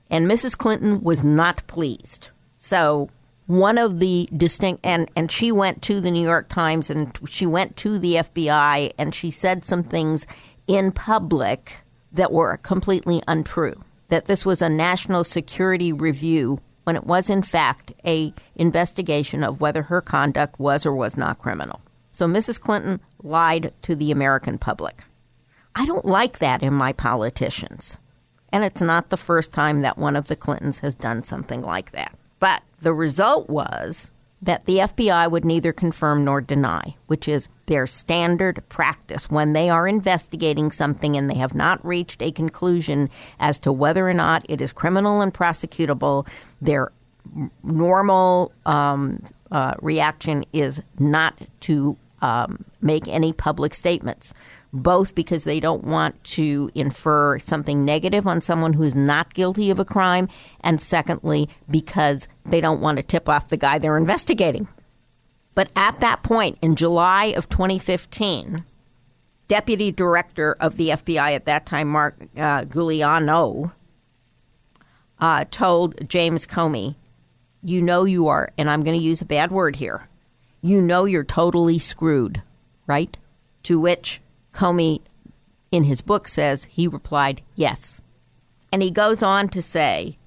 And 0.10 0.26
Mrs. 0.26 0.58
Clinton 0.58 1.04
was 1.04 1.24
not 1.24 1.66
pleased. 1.68 2.30
So, 2.58 3.10
one 3.50 3.80
of 3.80 3.98
the 3.98 4.30
distinct, 4.38 4.86
and, 4.86 5.10
and 5.16 5.32
she 5.32 5.52
went 5.52 5.82
to 5.82 6.00
the 6.00 6.12
New 6.12 6.22
York 6.22 6.50
Times 6.50 6.92
and 6.92 7.18
she 7.28 7.48
went 7.48 7.76
to 7.78 7.98
the 7.98 8.18
FBI 8.18 8.94
and 9.00 9.16
she 9.16 9.32
said 9.32 9.66
some 9.66 9.82
things 9.82 10.28
in 10.68 10.92
public 10.92 11.82
that 12.12 12.32
were 12.32 12.58
completely 12.58 13.24
untrue. 13.28 13.74
That 14.10 14.26
this 14.26 14.46
was 14.46 14.62
a 14.62 14.70
national 14.70 15.24
security 15.24 15.92
review 15.92 16.62
when 16.84 16.96
it 16.96 17.06
was 17.06 17.28
in 17.28 17.42
fact 17.42 17.92
a 18.06 18.32
investigation 18.54 19.44
of 19.44 19.62
whether 19.62 19.82
her 19.82 20.00
conduct 20.00 20.60
was 20.60 20.86
or 20.86 20.94
was 20.94 21.18
not 21.18 21.40
criminal. 21.40 21.82
So 22.12 22.28
Mrs. 22.28 22.62
Clinton 22.62 23.00
lied 23.24 23.74
to 23.82 23.96
the 23.96 24.12
American 24.12 24.60
public. 24.60 25.06
I 25.74 25.88
don't 25.88 26.06
like 26.06 26.38
that 26.38 26.62
in 26.62 26.76
my 26.76 26.94
politicians. 26.94 27.98
And 28.54 28.64
it's 28.64 28.82
not 28.82 29.10
the 29.10 29.18
first 29.18 29.52
time 29.54 29.82
that 29.82 29.98
one 29.98 30.16
of 30.16 30.28
the 30.28 30.36
Clintons 30.36 30.80
has 30.80 30.94
done 30.94 31.24
something 31.24 31.64
like 31.64 31.94
that. 31.94 32.16
But 32.40 32.64
the 32.80 32.94
result 32.94 33.50
was 33.50 34.10
that 34.42 34.66
the 34.66 34.78
FBI 34.78 35.30
would 35.30 35.44
neither 35.44 35.74
confirm 35.74 36.24
nor 36.24 36.40
deny, 36.40 36.96
which 37.08 37.28
is 37.28 37.50
their 37.66 37.86
standard 37.86 38.64
practice 38.70 39.30
when 39.30 39.54
they 39.54 39.70
are 39.70 39.88
investigating 39.88 40.72
something 40.72 41.18
and 41.18 41.30
they 41.30 41.36
have 41.36 41.54
not 41.54 41.86
reached 41.86 42.22
a 42.22 42.32
conclusion 42.32 43.10
as 43.40 43.58
to 43.60 43.72
whether 43.72 44.08
or 44.08 44.14
not 44.14 44.46
it 44.48 44.62
is 44.62 44.72
criminal 44.72 45.22
and 45.22 45.34
prosecutable. 45.34 46.26
Their 46.62 46.92
normal 47.64 48.54
um, 48.66 49.22
uh, 49.52 49.74
reaction 49.82 50.46
is 50.54 50.82
not 51.00 51.38
to 51.62 51.98
um, 52.22 52.64
make 52.82 53.08
any 53.08 53.34
public 53.34 53.74
statements 53.74 54.34
both 54.72 55.16
because 55.16 55.44
they 55.44 55.60
don't 55.60 55.84
want 55.84 56.24
to 56.24 56.70
infer 56.76 57.40
something 57.40 57.84
negative 57.84 58.28
on 58.28 58.42
someone 58.42 58.74
who's 58.74 58.96
not 58.96 59.34
guilty 59.34 59.70
of 59.70 59.80
a 59.80 59.86
crime, 59.86 60.30
and 60.62 60.82
secondly, 60.82 61.50
because 61.70 62.28
they 62.46 62.62
don't 62.62 62.82
want 62.82 62.98
to 62.98 63.04
tip 63.04 63.28
off 63.28 63.50
the 63.50 63.58
guy 63.58 63.78
they're 63.78 63.98
investigating. 63.98 64.68
But 65.56 65.70
at 65.76 66.00
that 66.00 66.24
point, 66.24 66.58
in 66.62 66.76
July 66.76 67.26
of 67.26 67.50
2015, 67.50 68.64
Deputy 69.48 69.92
Director 69.92 70.56
of 70.60 70.78
the 70.78 70.90
FBI 70.90 71.34
at 71.34 71.46
that 71.46 71.66
time, 71.66 71.88
Mark 71.88 72.16
uh, 72.38 72.66
Giuliano, 72.66 73.74
uh, 75.20 75.46
told 75.50 76.08
James 76.08 76.46
Comey, 76.46 76.96
You 77.64 77.82
know 77.82 78.06
you 78.06 78.28
are, 78.28 78.52
and 78.58 78.70
I'm 78.70 78.84
going 78.84 78.98
to 78.98 79.04
use 79.04 79.22
a 79.22 79.26
bad 79.26 79.52
word 79.52 79.76
here, 79.78 80.08
you 80.62 80.82
know 80.82 81.06
you're 81.06 81.24
totally 81.24 81.80
screwed, 81.80 82.44
right? 82.86 83.18
To 83.64 83.80
which 83.80 84.22
Comey, 84.54 85.02
in 85.72 85.84
his 85.84 86.02
book, 86.02 86.28
says 86.28 86.66
he 86.66 86.88
replied, 86.88 87.42
yes. 87.56 88.02
And 88.72 88.82
he 88.82 88.92
goes 88.92 89.24
on 89.24 89.50
to 89.50 89.62
say, 89.62 90.18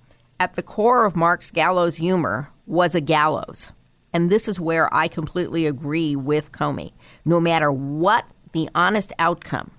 at 0.41 0.55
the 0.55 0.63
core 0.63 1.05
of 1.05 1.17
Mark's 1.17 1.51
gallows 1.51 1.97
humor 1.97 2.51
was 2.67 2.95
a 2.95 3.01
gallows. 3.01 3.73
And 4.13 4.31
this 4.31 4.49
is 4.49 4.61
where 4.61 4.93
I 4.95 5.09
completely 5.09 5.67
agree 5.67 6.17
with 6.17 6.53
Comey. 6.53 6.93
No 7.25 7.41
matter 7.41 7.73
what 7.73 8.27
the 8.53 8.69
honest 8.75 9.13
outcome, 9.19 9.71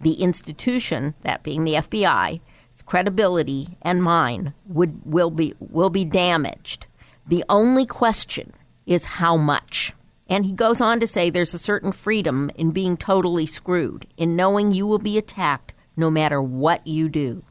the 0.00 0.14
institution, 0.14 1.14
that 1.22 1.42
being 1.42 1.64
the 1.64 1.74
FBI, 1.74 2.40
its 2.72 2.82
credibility 2.82 3.76
and 3.82 4.02
mine 4.02 4.54
would 4.66 5.00
will 5.04 5.30
be 5.30 5.54
will 5.58 5.90
be 5.90 6.04
damaged. 6.04 6.86
The 7.26 7.44
only 7.48 7.84
question 7.84 8.52
is 8.86 9.04
how 9.04 9.36
much. 9.36 9.92
And 10.28 10.44
he 10.44 10.52
goes 10.52 10.80
on 10.80 11.00
to 11.00 11.06
say 11.06 11.30
there's 11.30 11.54
a 11.54 11.58
certain 11.58 11.92
freedom 11.92 12.50
in 12.54 12.70
being 12.70 12.96
totally 12.96 13.46
screwed, 13.46 14.06
in 14.16 14.36
knowing 14.36 14.72
you 14.72 14.86
will 14.86 14.98
be 14.98 15.16
attacked 15.16 15.72
no 15.96 16.10
matter 16.10 16.42
what 16.42 16.86
you 16.86 17.08
do. 17.08 17.42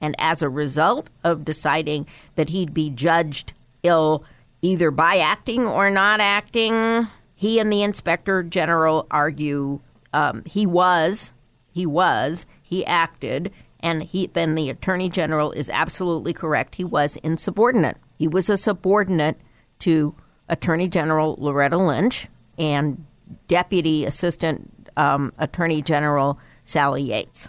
And 0.00 0.14
as 0.18 0.42
a 0.42 0.48
result 0.48 1.10
of 1.24 1.44
deciding 1.44 2.06
that 2.34 2.48
he'd 2.50 2.74
be 2.74 2.90
judged 2.90 3.52
ill 3.82 4.24
either 4.60 4.90
by 4.90 5.18
acting 5.18 5.66
or 5.66 5.90
not 5.90 6.20
acting, 6.20 7.08
he 7.34 7.58
and 7.58 7.72
the 7.72 7.82
inspector 7.82 8.42
general 8.42 9.06
argue 9.10 9.80
um, 10.12 10.42
he 10.46 10.66
was, 10.66 11.32
he 11.72 11.86
was, 11.86 12.46
he 12.62 12.86
acted, 12.86 13.52
and 13.80 14.02
he 14.02 14.28
then 14.28 14.54
the 14.54 14.70
attorney 14.70 15.08
general 15.08 15.50
is 15.52 15.68
absolutely 15.70 16.32
correct. 16.32 16.76
He 16.76 16.84
was 16.84 17.16
insubordinate. 17.16 17.96
He 18.16 18.28
was 18.28 18.48
a 18.48 18.56
subordinate 18.56 19.36
to 19.80 20.14
Attorney 20.52 20.86
General 20.86 21.34
Loretta 21.38 21.78
Lynch 21.78 22.28
and 22.58 23.04
Deputy 23.48 24.04
Assistant 24.04 24.70
um, 24.98 25.32
Attorney 25.38 25.80
General 25.80 26.38
Sally 26.64 27.02
Yates. 27.02 27.48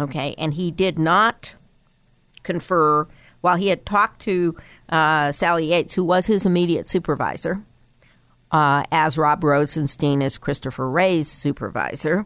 Okay, 0.00 0.34
and 0.38 0.54
he 0.54 0.70
did 0.70 0.98
not 0.98 1.54
confer 2.42 3.06
while 3.42 3.56
he 3.56 3.68
had 3.68 3.84
talked 3.84 4.22
to 4.22 4.56
uh, 4.88 5.30
Sally 5.30 5.66
Yates, 5.66 5.92
who 5.92 6.04
was 6.04 6.24
his 6.24 6.46
immediate 6.46 6.88
supervisor, 6.88 7.62
uh, 8.50 8.82
as 8.90 9.18
Rob 9.18 9.44
Rosenstein 9.44 10.22
is 10.22 10.38
Christopher 10.38 10.88
Wray's 10.88 11.28
supervisor. 11.28 12.24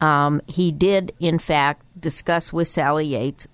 Um, 0.00 0.42
he 0.48 0.72
did, 0.72 1.12
in 1.20 1.38
fact, 1.38 1.84
discuss 2.00 2.52
with 2.52 2.66
Sally 2.66 3.06
Yates 3.06 3.46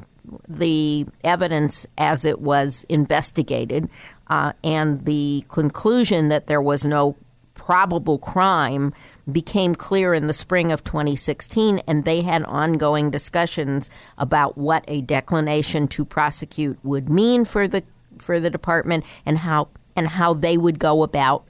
the 0.48 1.06
evidence 1.24 1.86
as 1.96 2.24
it 2.24 2.40
was 2.40 2.84
investigated 2.88 3.88
uh, 4.28 4.52
and 4.62 5.02
the 5.02 5.44
conclusion 5.48 6.28
that 6.28 6.46
there 6.46 6.62
was 6.62 6.84
no 6.84 7.16
probable 7.54 8.18
crime 8.18 8.94
became 9.30 9.74
clear 9.74 10.14
in 10.14 10.26
the 10.26 10.32
spring 10.32 10.72
of 10.72 10.82
2016, 10.84 11.80
and 11.86 12.04
they 12.04 12.22
had 12.22 12.42
ongoing 12.44 13.10
discussions 13.10 13.90
about 14.16 14.56
what 14.56 14.84
a 14.88 15.02
declination 15.02 15.86
to 15.88 16.04
prosecute 16.04 16.78
would 16.82 17.08
mean 17.08 17.44
for 17.44 17.68
the 17.68 17.82
for 18.18 18.40
the 18.40 18.50
department 18.50 19.04
and 19.26 19.38
how 19.38 19.68
and 19.96 20.08
how 20.08 20.32
they 20.32 20.56
would 20.56 20.78
go 20.78 21.02
about 21.02 21.46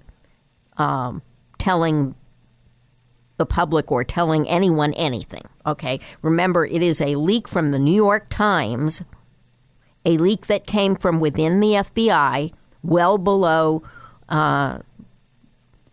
um, 0.76 1.22
telling 1.58 2.14
the 3.38 3.46
public 3.46 3.90
or 3.90 4.04
telling 4.04 4.48
anyone 4.48 4.92
anything. 4.94 5.42
Okay, 5.66 6.00
remember 6.22 6.66
it 6.66 6.82
is 6.82 7.00
a 7.00 7.16
leak 7.16 7.48
from 7.48 7.70
the 7.70 7.78
New 7.78 7.94
York 7.94 8.28
Times, 8.28 9.02
a 10.04 10.18
leak 10.18 10.46
that 10.46 10.66
came 10.66 10.94
from 10.94 11.20
within 11.20 11.60
the 11.60 11.72
FBI 11.72 12.52
well 12.82 13.18
below 13.18 13.82
uh, 14.28 14.78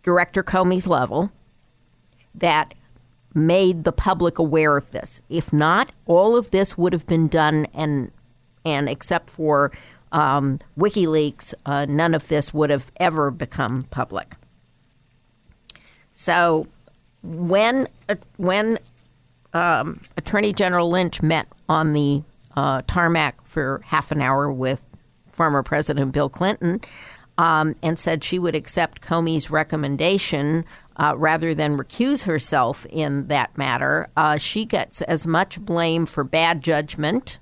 Director 0.02 0.42
Comey's 0.42 0.86
level 0.86 1.32
that 2.34 2.74
made 3.34 3.84
the 3.84 3.92
public 3.92 4.38
aware 4.38 4.76
of 4.76 4.90
this. 4.90 5.22
If 5.28 5.52
not, 5.52 5.92
all 6.06 6.36
of 6.36 6.50
this 6.50 6.76
would 6.78 6.92
have 6.92 7.06
been 7.06 7.28
done, 7.28 7.66
and 7.74 8.10
and 8.64 8.88
except 8.88 9.30
for 9.30 9.72
um, 10.12 10.58
WikiLeaks, 10.78 11.54
uh, 11.66 11.86
none 11.88 12.14
of 12.14 12.28
this 12.28 12.52
would 12.54 12.70
have 12.70 12.90
ever 12.96 13.30
become 13.30 13.84
public. 13.90 14.34
So, 16.12 16.66
when 17.22 17.88
uh, 18.08 18.16
when 18.36 18.78
um, 19.52 20.00
Attorney 20.16 20.52
General 20.52 20.90
Lynch 20.90 21.22
met 21.22 21.46
on 21.68 21.92
the 21.92 22.22
uh, 22.56 22.82
tarmac 22.86 23.46
for 23.46 23.80
half 23.84 24.10
an 24.12 24.20
hour 24.20 24.50
with 24.50 24.82
former 25.32 25.62
President 25.62 26.12
Bill 26.12 26.28
Clinton, 26.28 26.80
um, 27.38 27.74
and 27.82 27.98
said 27.98 28.24
she 28.24 28.38
would 28.38 28.54
accept 28.54 29.02
Comey's 29.02 29.50
recommendation 29.50 30.64
uh, 30.96 31.14
rather 31.16 31.54
than 31.54 31.76
recuse 31.76 32.24
herself 32.24 32.86
in 32.86 33.26
that 33.28 33.56
matter. 33.56 34.08
Uh, 34.16 34.38
she 34.38 34.64
gets 34.64 35.02
as 35.02 35.26
much 35.26 35.60
blame 35.60 36.06
for 36.06 36.24
bad 36.24 36.62
judgment 36.62 37.38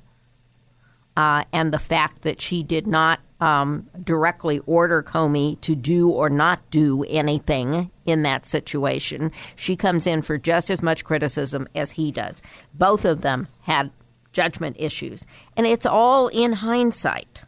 uh, 1.17 1.45
and 1.53 1.73
the 1.73 1.79
fact 1.79 2.23
that 2.23 2.41
she 2.41 2.63
did 2.63 2.87
not 2.87 3.21
um, 3.45 3.87
directly 4.03 4.61
order 4.61 5.03
Comey 5.03 5.61
to 5.61 5.75
do 5.75 6.09
or 6.09 6.31
not 6.31 6.71
do 6.71 7.05
anything 7.05 7.91
in 8.07 8.23
that 8.23 8.47
situation. 8.47 9.31
She 9.55 9.77
comes 9.77 10.07
in 10.07 10.23
for 10.23 10.39
just 10.39 10.71
as 10.71 10.83
much 10.83 11.05
criticism 11.05 11.69
as 11.75 11.91
he 11.91 12.11
does. 12.11 12.41
Both 12.73 13.05
of 13.05 13.21
them 13.21 13.49
had 13.61 13.91
judgment 14.33 14.77
issues. 14.79 15.27
And 15.59 15.67
it's 15.67 15.85
all 15.85 16.29
in 16.29 16.55
hindsight. 16.55 17.43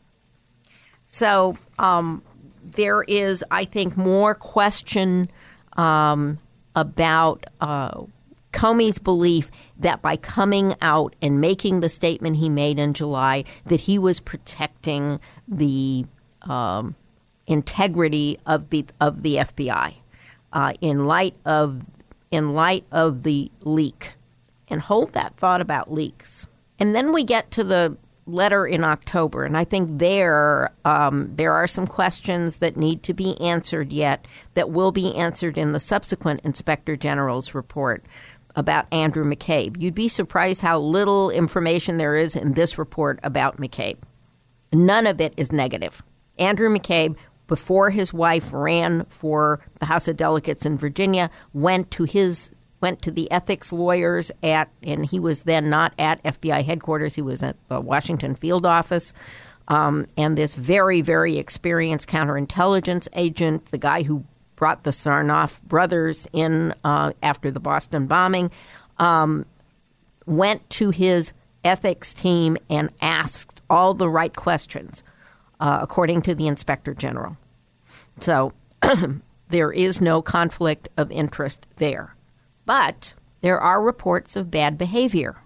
So 1.06 1.56
um, 1.78 2.22
there 2.62 3.02
is, 3.02 3.42
I 3.50 3.64
think, 3.64 3.96
more 3.96 4.34
question 4.34 5.30
um, 5.78 6.38
about 6.74 7.46
uh, 7.62 8.02
Comey's 8.56 8.98
belief 8.98 9.50
that 9.78 10.00
by 10.00 10.16
coming 10.16 10.74
out 10.80 11.14
and 11.20 11.40
making 11.40 11.80
the 11.80 11.90
statement 11.90 12.36
he 12.36 12.48
made 12.48 12.78
in 12.78 12.94
July, 12.94 13.44
that 13.66 13.82
he 13.82 13.98
was 13.98 14.18
protecting 14.18 15.20
the 15.46 16.06
um, 16.42 16.94
integrity 17.46 18.38
of 18.46 18.70
the, 18.70 18.86
of 18.98 19.22
the 19.22 19.36
FBI 19.36 19.94
uh, 20.52 20.72
in 20.80 21.04
light 21.04 21.34
of 21.44 21.82
in 22.30 22.54
light 22.54 22.84
of 22.90 23.22
the 23.22 23.50
leak, 23.62 24.14
and 24.68 24.80
hold 24.80 25.12
that 25.12 25.36
thought 25.36 25.60
about 25.60 25.92
leaks. 25.92 26.46
And 26.78 26.94
then 26.94 27.12
we 27.12 27.24
get 27.24 27.50
to 27.52 27.62
the 27.62 27.96
letter 28.26 28.66
in 28.66 28.82
October, 28.82 29.44
and 29.44 29.56
I 29.56 29.64
think 29.64 29.98
there 29.98 30.72
um, 30.84 31.30
there 31.36 31.52
are 31.52 31.68
some 31.68 31.86
questions 31.86 32.56
that 32.56 32.76
need 32.76 33.02
to 33.04 33.14
be 33.14 33.40
answered 33.40 33.92
yet 33.92 34.26
that 34.54 34.70
will 34.70 34.92
be 34.92 35.14
answered 35.14 35.56
in 35.56 35.72
the 35.72 35.80
subsequent 35.80 36.40
Inspector 36.42 36.96
General's 36.96 37.54
report 37.54 38.04
about 38.56 38.86
Andrew 38.92 39.24
McCabe. 39.24 39.80
You'd 39.80 39.94
be 39.94 40.08
surprised 40.08 40.62
how 40.62 40.78
little 40.78 41.30
information 41.30 41.98
there 41.98 42.16
is 42.16 42.34
in 42.34 42.54
this 42.54 42.78
report 42.78 43.20
about 43.22 43.58
McCabe. 43.58 43.98
None 44.72 45.06
of 45.06 45.20
it 45.20 45.34
is 45.36 45.52
negative. 45.52 46.02
Andrew 46.38 46.68
McCabe, 46.68 47.16
before 47.46 47.90
his 47.90 48.12
wife 48.12 48.52
ran 48.52 49.04
for 49.04 49.60
the 49.78 49.86
House 49.86 50.08
of 50.08 50.16
Delegates 50.16 50.66
in 50.66 50.78
Virginia, 50.78 51.30
went 51.52 51.90
to 51.92 52.04
his 52.04 52.50
went 52.80 53.00
to 53.02 53.10
the 53.10 53.30
ethics 53.30 53.72
lawyers 53.72 54.30
at, 54.42 54.68
and 54.82 55.06
he 55.06 55.18
was 55.18 55.44
then 55.44 55.70
not 55.70 55.94
at 55.98 56.22
FBI 56.22 56.62
headquarters. 56.62 57.14
He 57.14 57.22
was 57.22 57.42
at 57.42 57.56
the 57.68 57.80
Washington 57.80 58.34
field 58.34 58.66
office. 58.66 59.14
Um, 59.68 60.06
and 60.16 60.36
this 60.36 60.54
very, 60.54 61.00
very 61.00 61.38
experienced 61.38 62.08
counterintelligence 62.08 63.08
agent, 63.14 63.66
the 63.66 63.78
guy 63.78 64.02
who 64.02 64.24
brought 64.56 64.82
the 64.82 64.90
Tsarnaev 64.90 65.62
brothers 65.62 66.26
in 66.32 66.74
uh, 66.82 67.12
after 67.22 67.50
the 67.50 67.60
Boston 67.60 68.06
bombing, 68.06 68.50
um, 68.98 69.46
went 70.26 70.68
to 70.70 70.90
his 70.90 71.32
ethics 71.64 72.14
team 72.14 72.56
and 72.68 72.90
asked 73.00 73.62
all 73.68 73.94
the 73.94 74.08
right 74.08 74.34
questions, 74.34 75.02
uh, 75.60 75.78
according 75.80 76.22
to 76.22 76.34
the 76.34 76.46
inspector 76.46 76.94
general. 76.94 77.36
So 78.20 78.52
there 79.48 79.72
is 79.72 80.00
no 80.00 80.22
conflict 80.22 80.88
of 80.96 81.10
interest 81.10 81.66
there. 81.76 82.14
But 82.64 83.14
there 83.42 83.60
are 83.60 83.80
reports 83.80 84.34
of 84.34 84.50
bad 84.50 84.76
behavior, 84.76 85.36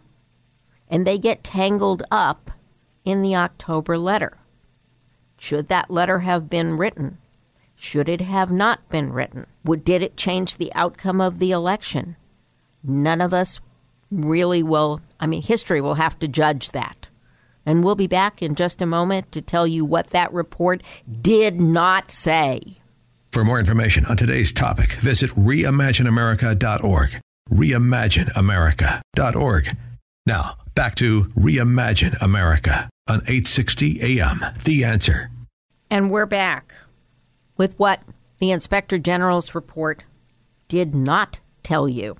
and 0.88 1.06
they 1.06 1.18
get 1.18 1.44
tangled 1.44 2.02
up 2.10 2.50
in 3.04 3.22
the 3.22 3.36
October 3.36 3.98
letter. 3.98 4.38
Should 5.38 5.68
that 5.68 5.90
letter 5.90 6.20
have 6.20 6.50
been 6.50 6.76
written? 6.76 7.18
Should 7.82 8.10
it 8.10 8.20
have 8.20 8.52
not 8.52 8.86
been 8.90 9.10
written? 9.10 9.46
Would, 9.64 9.84
did 9.84 10.02
it 10.02 10.18
change 10.18 10.58
the 10.58 10.70
outcome 10.74 11.18
of 11.18 11.38
the 11.38 11.50
election? 11.50 12.16
None 12.84 13.22
of 13.22 13.32
us 13.32 13.58
really 14.10 14.62
will. 14.62 15.00
I 15.18 15.26
mean, 15.26 15.40
history 15.40 15.80
will 15.80 15.94
have 15.94 16.18
to 16.18 16.28
judge 16.28 16.72
that. 16.72 17.08
And 17.64 17.82
we'll 17.82 17.94
be 17.94 18.06
back 18.06 18.42
in 18.42 18.54
just 18.54 18.82
a 18.82 18.86
moment 18.86 19.32
to 19.32 19.40
tell 19.40 19.66
you 19.66 19.86
what 19.86 20.08
that 20.08 20.30
report 20.30 20.82
did 21.22 21.58
not 21.58 22.10
say. 22.10 22.60
For 23.32 23.44
more 23.44 23.58
information 23.58 24.04
on 24.04 24.18
today's 24.18 24.52
topic, 24.52 24.92
visit 24.96 25.30
reimagineamerica.org. 25.30 27.18
Reimagineamerica.org. 27.48 29.76
Now, 30.26 30.58
back 30.74 30.96
to 30.96 31.24
Reimagine 31.24 32.20
America 32.20 32.90
on 33.08 33.22
860 33.22 34.20
AM. 34.20 34.44
The 34.64 34.84
answer. 34.84 35.30
And 35.90 36.10
we're 36.10 36.26
back 36.26 36.74
with 37.60 37.78
what 37.78 38.00
the 38.38 38.50
Inspector 38.50 38.96
General's 39.00 39.54
report 39.54 40.04
did 40.68 40.94
not 40.94 41.40
tell 41.62 41.86
you 41.86 42.16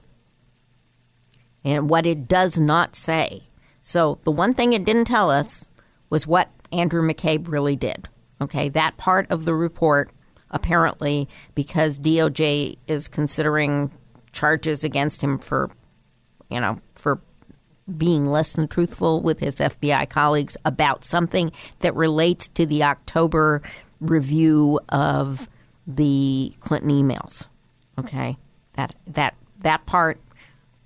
and 1.65 1.89
what 1.89 2.05
it 2.05 2.29
does 2.29 2.59
not 2.59 2.95
say. 2.95 3.45
So, 3.81 4.19
the 4.25 4.31
one 4.31 4.53
thing 4.53 4.75
it 4.75 4.85
didn't 4.85 5.07
tell 5.07 5.31
us 5.31 5.67
was 6.11 6.27
what 6.27 6.51
Andrew 6.73 7.01
McCabe 7.01 7.49
really 7.49 7.75
did. 7.75 8.07
Okay, 8.43 8.69
that 8.69 8.99
part 8.99 9.31
of 9.31 9.47
the 9.47 9.55
report 9.55 10.11
apparently, 10.51 11.27
because 11.55 11.99
DOJ 11.99 12.77
is 12.87 13.09
considering 13.09 13.91
charges 14.33 14.85
against 14.85 15.23
him 15.23 15.39
for, 15.39 15.71
you 16.51 16.61
know, 16.61 16.79
for 16.97 17.19
being 17.97 18.27
less 18.27 18.53
than 18.53 18.69
truthful 18.69 19.23
with 19.23 19.41
his 19.41 19.55
FBI 19.55 20.07
colleagues 20.11 20.59
about 20.67 21.03
something 21.03 21.51
that 21.79 21.97
relates 21.97 22.47
to 22.49 22.67
the 22.67 22.85
October 22.85 23.63
review 24.01 24.81
of 24.89 25.49
the 25.87 26.53
Clinton 26.61 26.91
emails. 26.91 27.47
Okay, 27.99 28.37
that 28.75 28.95
that 29.07 29.35
that 29.63 29.87
part 29.87 30.21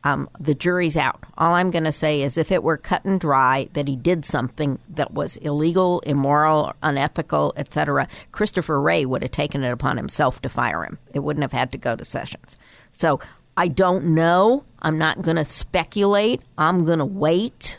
um, 0.04 0.28
the 0.38 0.54
jury's 0.54 0.96
out. 0.96 1.24
All 1.38 1.54
I'm 1.54 1.70
going 1.70 1.84
to 1.84 1.92
say 1.92 2.20
is 2.22 2.36
if 2.36 2.52
it 2.52 2.62
were 2.62 2.76
cut 2.76 3.04
and 3.04 3.18
dry 3.18 3.68
that 3.72 3.88
he 3.88 3.96
did 3.96 4.24
something 4.24 4.78
that 4.90 5.12
was 5.12 5.36
illegal, 5.36 6.00
immoral, 6.00 6.74
unethical, 6.82 7.54
etc., 7.56 8.06
Christopher 8.30 8.80
Wray 8.80 9.06
would 9.06 9.22
have 9.22 9.30
taken 9.30 9.64
it 9.64 9.70
upon 9.70 9.96
himself 9.96 10.42
to 10.42 10.50
fire 10.50 10.84
him. 10.84 10.98
It 11.14 11.20
wouldn't 11.20 11.42
have 11.42 11.52
had 11.52 11.72
to 11.72 11.78
go 11.78 11.96
to 11.96 12.04
Sessions. 12.04 12.58
So 12.92 13.18
I 13.56 13.68
don't 13.68 14.14
know. 14.14 14.64
I'm 14.82 14.98
not 14.98 15.22
going 15.22 15.36
to 15.36 15.44
speculate. 15.44 16.42
I'm 16.58 16.84
going 16.84 16.98
to 16.98 17.04
wait 17.06 17.78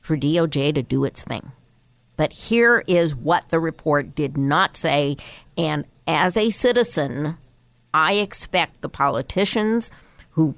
for 0.00 0.16
DOJ 0.16 0.72
to 0.74 0.82
do 0.82 1.04
its 1.04 1.24
thing. 1.24 1.50
But 2.16 2.32
here 2.32 2.82
is 2.86 3.14
what 3.14 3.48
the 3.48 3.60
report 3.60 4.14
did 4.14 4.36
not 4.36 4.76
say. 4.76 5.16
And 5.56 5.84
as 6.06 6.36
a 6.36 6.50
citizen, 6.50 7.36
I 7.92 8.14
expect 8.14 8.80
the 8.80 8.88
politicians 8.88 9.90
who 10.30 10.54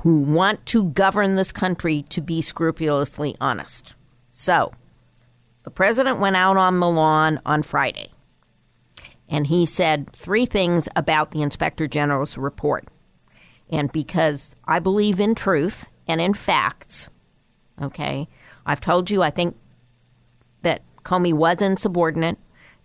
who 0.00 0.22
want 0.22 0.64
to 0.64 0.84
govern 0.84 1.36
this 1.36 1.52
country 1.52 2.02
to 2.08 2.22
be 2.22 2.40
scrupulously 2.40 3.36
honest. 3.38 3.94
So, 4.32 4.72
the 5.62 5.70
president 5.70 6.20
went 6.20 6.36
out 6.36 6.56
on 6.56 6.80
the 6.80 6.88
lawn 6.88 7.38
on 7.44 7.62
Friday 7.62 8.08
and 9.30 9.46
he 9.46 9.64
said 9.64 10.10
three 10.12 10.44
things 10.44 10.88
about 10.96 11.30
the 11.30 11.40
inspector 11.40 11.86
general's 11.86 12.36
report. 12.36 12.88
And 13.70 13.90
because 13.92 14.56
I 14.64 14.80
believe 14.80 15.20
in 15.20 15.36
truth 15.36 15.88
and 16.08 16.20
in 16.20 16.34
facts, 16.34 17.08
okay, 17.80 18.28
I've 18.66 18.80
told 18.80 19.08
you 19.08 19.22
I 19.22 19.30
think 19.30 19.56
Comey 21.04 21.32
was 21.32 21.62
insubordinate, 21.62 22.38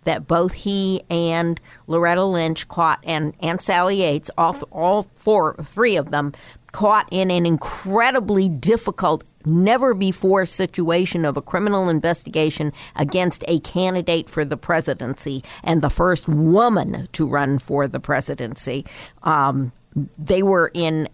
that 0.04 0.26
both 0.26 0.52
he 0.52 1.02
and 1.10 1.60
Loretta 1.86 2.24
Lynch 2.24 2.68
caught, 2.68 3.00
and, 3.02 3.34
and 3.40 3.60
Sally 3.60 4.02
Yates, 4.02 4.30
all, 4.38 4.56
all 4.70 5.02
four, 5.14 5.56
three 5.64 5.96
of 5.96 6.10
them, 6.10 6.32
caught 6.72 7.08
in 7.10 7.30
an 7.30 7.44
incredibly 7.44 8.48
difficult, 8.48 9.24
never 9.44 9.94
before 9.94 10.46
situation 10.46 11.24
of 11.24 11.36
a 11.36 11.42
criminal 11.42 11.88
investigation 11.88 12.72
against 12.94 13.42
a 13.48 13.58
candidate 13.60 14.30
for 14.30 14.44
the 14.44 14.56
presidency 14.56 15.42
and 15.64 15.82
the 15.82 15.90
first 15.90 16.28
woman 16.28 17.08
to 17.12 17.26
run 17.26 17.58
for 17.58 17.88
the 17.88 18.00
presidency. 18.00 18.84
Um, 19.22 19.72
they 20.18 20.42
were 20.42 20.70
in 20.74 21.08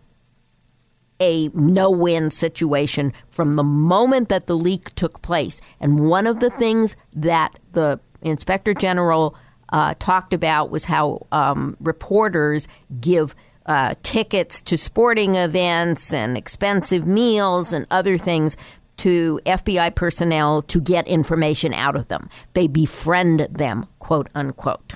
a 1.22 1.48
no 1.54 1.88
win 1.88 2.32
situation 2.32 3.12
from 3.30 3.54
the 3.54 3.62
moment 3.62 4.28
that 4.28 4.48
the 4.48 4.56
leak 4.56 4.92
took 4.96 5.22
place. 5.22 5.60
And 5.80 6.00
one 6.08 6.26
of 6.26 6.40
the 6.40 6.50
things 6.50 6.96
that 7.14 7.56
the 7.70 8.00
inspector 8.22 8.74
general 8.74 9.36
uh, 9.68 9.94
talked 10.00 10.32
about 10.32 10.70
was 10.70 10.84
how 10.84 11.26
um, 11.30 11.76
reporters 11.80 12.66
give 13.00 13.36
uh, 13.66 13.94
tickets 14.02 14.60
to 14.62 14.76
sporting 14.76 15.36
events 15.36 16.12
and 16.12 16.36
expensive 16.36 17.06
meals 17.06 17.72
and 17.72 17.86
other 17.92 18.18
things 18.18 18.56
to 18.96 19.40
FBI 19.46 19.94
personnel 19.94 20.60
to 20.62 20.80
get 20.80 21.06
information 21.06 21.72
out 21.72 21.94
of 21.94 22.08
them. 22.08 22.28
They 22.54 22.66
befriend 22.66 23.46
them, 23.50 23.86
quote 24.00 24.28
unquote. 24.34 24.94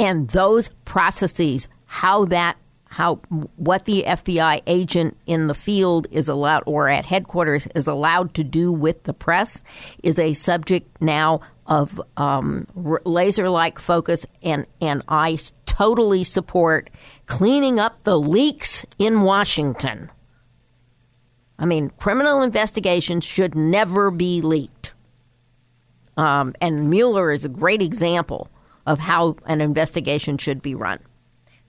And 0.00 0.28
those 0.30 0.70
processes, 0.86 1.68
how 1.84 2.24
that 2.26 2.56
how 2.94 3.16
what 3.56 3.86
the 3.86 4.04
FBI 4.06 4.62
agent 4.68 5.16
in 5.26 5.48
the 5.48 5.54
field 5.54 6.06
is 6.12 6.28
allowed 6.28 6.62
or 6.64 6.88
at 6.88 7.04
headquarters 7.04 7.66
is 7.74 7.88
allowed 7.88 8.34
to 8.34 8.44
do 8.44 8.70
with 8.72 9.02
the 9.02 9.12
press 9.12 9.64
is 10.04 10.16
a 10.16 10.32
subject 10.32 11.02
now 11.02 11.40
of 11.66 12.00
um, 12.16 12.68
laser 13.04 13.48
like 13.48 13.80
focus, 13.80 14.24
and, 14.44 14.66
and 14.80 15.02
I 15.08 15.38
totally 15.66 16.22
support 16.22 16.88
cleaning 17.26 17.80
up 17.80 18.04
the 18.04 18.16
leaks 18.16 18.86
in 18.96 19.22
Washington. 19.22 20.08
I 21.58 21.64
mean, 21.64 21.90
criminal 21.98 22.42
investigations 22.42 23.24
should 23.24 23.56
never 23.56 24.12
be 24.12 24.40
leaked. 24.40 24.92
Um, 26.16 26.54
and 26.60 26.90
Mueller 26.90 27.32
is 27.32 27.44
a 27.44 27.48
great 27.48 27.82
example 27.82 28.48
of 28.86 29.00
how 29.00 29.34
an 29.46 29.60
investigation 29.60 30.38
should 30.38 30.62
be 30.62 30.76
run. 30.76 31.00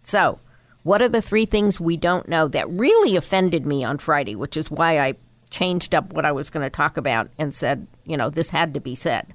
So, 0.04 0.40
what 0.86 1.02
are 1.02 1.10
the 1.10 1.20
three 1.20 1.48
things 1.48 1.80
we 1.80 1.98
don't 1.98 2.30
know 2.30 2.48
that 2.48 2.70
really 2.70 3.16
offended 3.16 3.66
me 3.66 3.84
on 3.84 3.98
Friday, 3.98 4.36
which 4.36 4.56
is 4.56 4.70
why 4.70 5.00
I 5.00 5.16
changed 5.50 5.96
up 5.96 6.14
what 6.14 6.26
I 6.26 6.32
was 6.32 6.52
going 6.52 6.64
to 6.64 6.70
talk 6.70 6.96
about 6.96 7.32
and 7.40 7.56
said, 7.56 7.88
you 8.06 8.16
know, 8.16 8.30
this 8.30 8.52
had 8.52 8.76
to 8.76 8.80
be 8.80 8.94
said. 8.94 9.34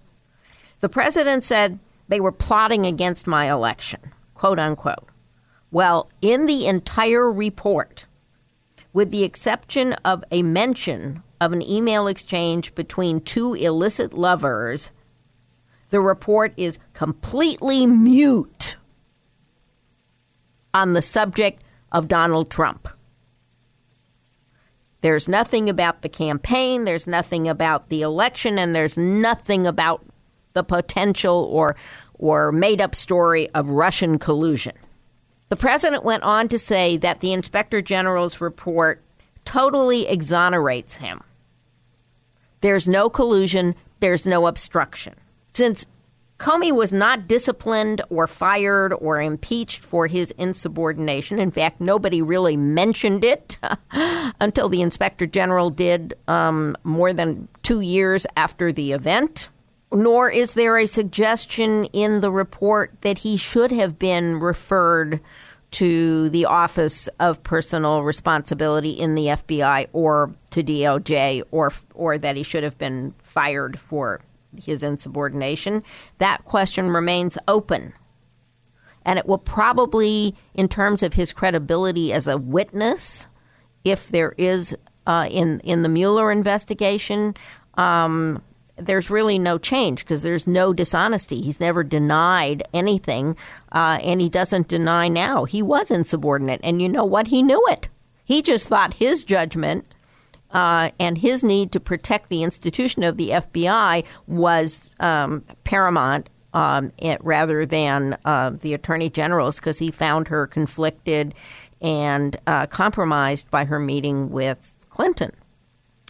The 0.78 0.88
president 0.88 1.42
said 1.42 1.80
they 2.06 2.20
were 2.20 2.30
plotting 2.30 2.86
against 2.86 3.26
my 3.26 3.50
election, 3.50 4.12
quote 4.34 4.60
unquote. 4.60 5.08
Well, 5.72 6.08
in 6.22 6.46
the 6.46 6.68
entire 6.68 7.28
report, 7.28 8.06
with 8.92 9.10
the 9.10 9.24
exception 9.24 9.94
of 10.04 10.22
a 10.30 10.44
mention 10.44 11.20
of 11.40 11.52
an 11.52 11.68
email 11.68 12.06
exchange 12.06 12.76
between 12.76 13.20
two 13.20 13.54
illicit 13.54 14.14
lovers, 14.14 14.92
The 15.88 16.00
report 16.00 16.52
is 16.56 16.78
completely 16.92 17.84
mute 17.86 18.76
on 20.74 20.92
the 20.92 21.02
subject 21.02 21.62
of 21.92 22.08
Donald 22.08 22.50
Trump. 22.50 22.88
There's 25.02 25.28
nothing 25.28 25.68
about 25.68 26.02
the 26.02 26.08
campaign, 26.08 26.84
there's 26.84 27.06
nothing 27.06 27.48
about 27.48 27.88
the 27.88 28.02
election, 28.02 28.58
and 28.58 28.74
there's 28.74 28.98
nothing 28.98 29.66
about 29.66 30.04
the 30.52 30.62
potential 30.62 31.48
or, 31.50 31.76
or 32.14 32.52
made 32.52 32.80
up 32.80 32.94
story 32.94 33.48
of 33.50 33.70
Russian 33.70 34.18
collusion. 34.18 34.74
The 35.48 35.56
president 35.56 36.04
went 36.04 36.22
on 36.22 36.48
to 36.48 36.58
say 36.58 36.96
that 36.98 37.20
the 37.20 37.32
inspector 37.32 37.80
general's 37.82 38.40
report 38.40 39.02
totally 39.44 40.06
exonerates 40.06 40.96
him. 40.96 41.22
There's 42.60 42.86
no 42.86 43.08
collusion, 43.08 43.74
there's 44.00 44.26
no 44.26 44.46
obstruction. 44.46 45.14
Since 45.52 45.86
Comey 46.40 46.72
was 46.72 46.90
not 46.90 47.28
disciplined 47.28 48.00
or 48.08 48.26
fired 48.26 48.94
or 48.94 49.20
impeached 49.20 49.84
for 49.84 50.06
his 50.06 50.30
insubordination. 50.38 51.38
In 51.38 51.50
fact, 51.50 51.82
nobody 51.82 52.22
really 52.22 52.56
mentioned 52.56 53.24
it 53.24 53.58
until 54.40 54.70
the 54.70 54.80
inspector 54.80 55.26
general 55.26 55.68
did 55.68 56.14
um, 56.28 56.76
more 56.82 57.12
than 57.12 57.46
two 57.62 57.82
years 57.82 58.26
after 58.38 58.72
the 58.72 58.92
event. 58.92 59.50
Nor 59.92 60.30
is 60.30 60.54
there 60.54 60.78
a 60.78 60.86
suggestion 60.86 61.84
in 61.86 62.22
the 62.22 62.32
report 62.32 62.94
that 63.02 63.18
he 63.18 63.36
should 63.36 63.70
have 63.70 63.98
been 63.98 64.40
referred 64.40 65.20
to 65.72 66.30
the 66.30 66.46
Office 66.46 67.06
of 67.20 67.42
Personal 67.42 68.02
Responsibility 68.02 68.92
in 68.92 69.14
the 69.14 69.26
FBI 69.26 69.88
or 69.92 70.34
to 70.52 70.62
DOJ 70.62 71.42
or 71.50 71.70
or 71.94 72.16
that 72.16 72.36
he 72.36 72.42
should 72.42 72.64
have 72.64 72.78
been 72.78 73.14
fired 73.22 73.78
for 73.78 74.20
his 74.58 74.82
insubordination, 74.82 75.82
that 76.18 76.44
question 76.44 76.90
remains 76.90 77.38
open. 77.46 77.92
And 79.04 79.18
it 79.18 79.26
will 79.26 79.38
probably, 79.38 80.34
in 80.54 80.68
terms 80.68 81.02
of 81.02 81.14
his 81.14 81.32
credibility 81.32 82.12
as 82.12 82.28
a 82.28 82.36
witness, 82.36 83.26
if 83.84 84.08
there 84.08 84.34
is 84.36 84.76
uh, 85.06 85.26
in 85.30 85.60
in 85.60 85.82
the 85.82 85.88
Mueller 85.88 86.30
investigation, 86.30 87.34
um, 87.74 88.42
there's 88.76 89.10
really 89.10 89.38
no 89.38 89.58
change 89.58 90.00
because 90.00 90.22
there's 90.22 90.46
no 90.46 90.72
dishonesty. 90.72 91.40
He's 91.40 91.60
never 91.60 91.82
denied 91.82 92.62
anything, 92.72 93.36
uh, 93.72 93.98
and 94.02 94.20
he 94.20 94.28
doesn't 94.28 94.68
deny 94.68 95.08
now. 95.08 95.44
He 95.44 95.62
was 95.62 95.90
insubordinate, 95.90 96.60
and 96.62 96.80
you 96.82 96.88
know 96.88 97.04
what? 97.04 97.28
He 97.28 97.42
knew 97.42 97.62
it. 97.68 97.88
He 98.24 98.42
just 98.42 98.68
thought 98.68 98.94
his 98.94 99.24
judgment 99.24 99.86
uh, 100.52 100.90
and 100.98 101.18
his 101.18 101.42
need 101.42 101.72
to 101.72 101.80
protect 101.80 102.28
the 102.28 102.42
institution 102.42 103.02
of 103.02 103.16
the 103.16 103.30
FBI 103.30 104.04
was 104.26 104.90
um, 105.00 105.44
paramount 105.64 106.28
um, 106.52 106.92
it, 106.98 107.22
rather 107.24 107.64
than 107.64 108.18
uh, 108.24 108.50
the 108.50 108.74
attorney 108.74 109.08
general's 109.08 109.56
because 109.56 109.78
he 109.78 109.90
found 109.90 110.28
her 110.28 110.46
conflicted 110.46 111.34
and 111.80 112.36
uh, 112.46 112.66
compromised 112.66 113.50
by 113.50 113.64
her 113.64 113.78
meeting 113.78 114.30
with 114.30 114.74
Clinton 114.88 115.32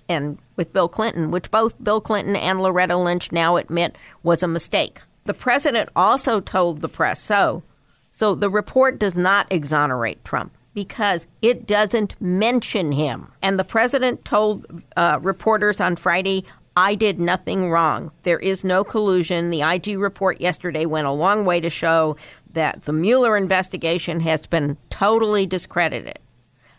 and 0.09 0.38
with 0.57 0.72
Bill 0.72 0.88
Clinton, 0.88 1.31
which 1.31 1.50
both 1.50 1.83
Bill 1.83 2.00
Clinton 2.00 2.35
and 2.35 2.61
Loretta 2.61 2.96
Lynch 2.96 3.31
now 3.31 3.57
admit 3.57 3.96
was 4.22 4.42
a 4.42 4.48
mistake. 4.48 5.03
The 5.24 5.35
president 5.35 5.90
also 5.94 6.40
told 6.40 6.81
the 6.81 6.88
press 6.88 7.20
so. 7.20 7.62
So 8.11 8.35
the 8.35 8.50
report 8.50 8.98
does 8.98 9.14
not 9.14 9.46
exonerate 9.53 10.24
Trump 10.24 10.53
because 10.74 11.26
it 11.42 11.66
doesn't 11.66 12.20
mention 12.20 12.92
him. 12.92 13.33
And 13.42 13.59
the 13.59 13.64
president 13.64 14.24
told 14.24 14.83
uh, 14.96 15.18
reporters 15.20 15.80
on 15.80 15.96
Friday, 15.96 16.44
I 16.76 16.94
did 16.94 17.20
nothing 17.20 17.70
wrong. 17.70 18.12
There 18.22 18.38
is 18.38 18.64
no 18.64 18.85
collusion. 18.85 19.50
The 19.50 19.62
IG 19.62 19.98
report 19.98 20.40
yesterday 20.40 20.87
went 20.87 21.06
a 21.06 21.12
long 21.12 21.44
way 21.44 21.61
to 21.61 21.70
show 21.70 22.16
that 22.52 22.83
the 22.83 22.92
Mueller 22.92 23.37
investigation 23.37 24.20
has 24.20 24.46
been 24.46 24.76
totally 24.88 25.46
discredited. 25.46 26.18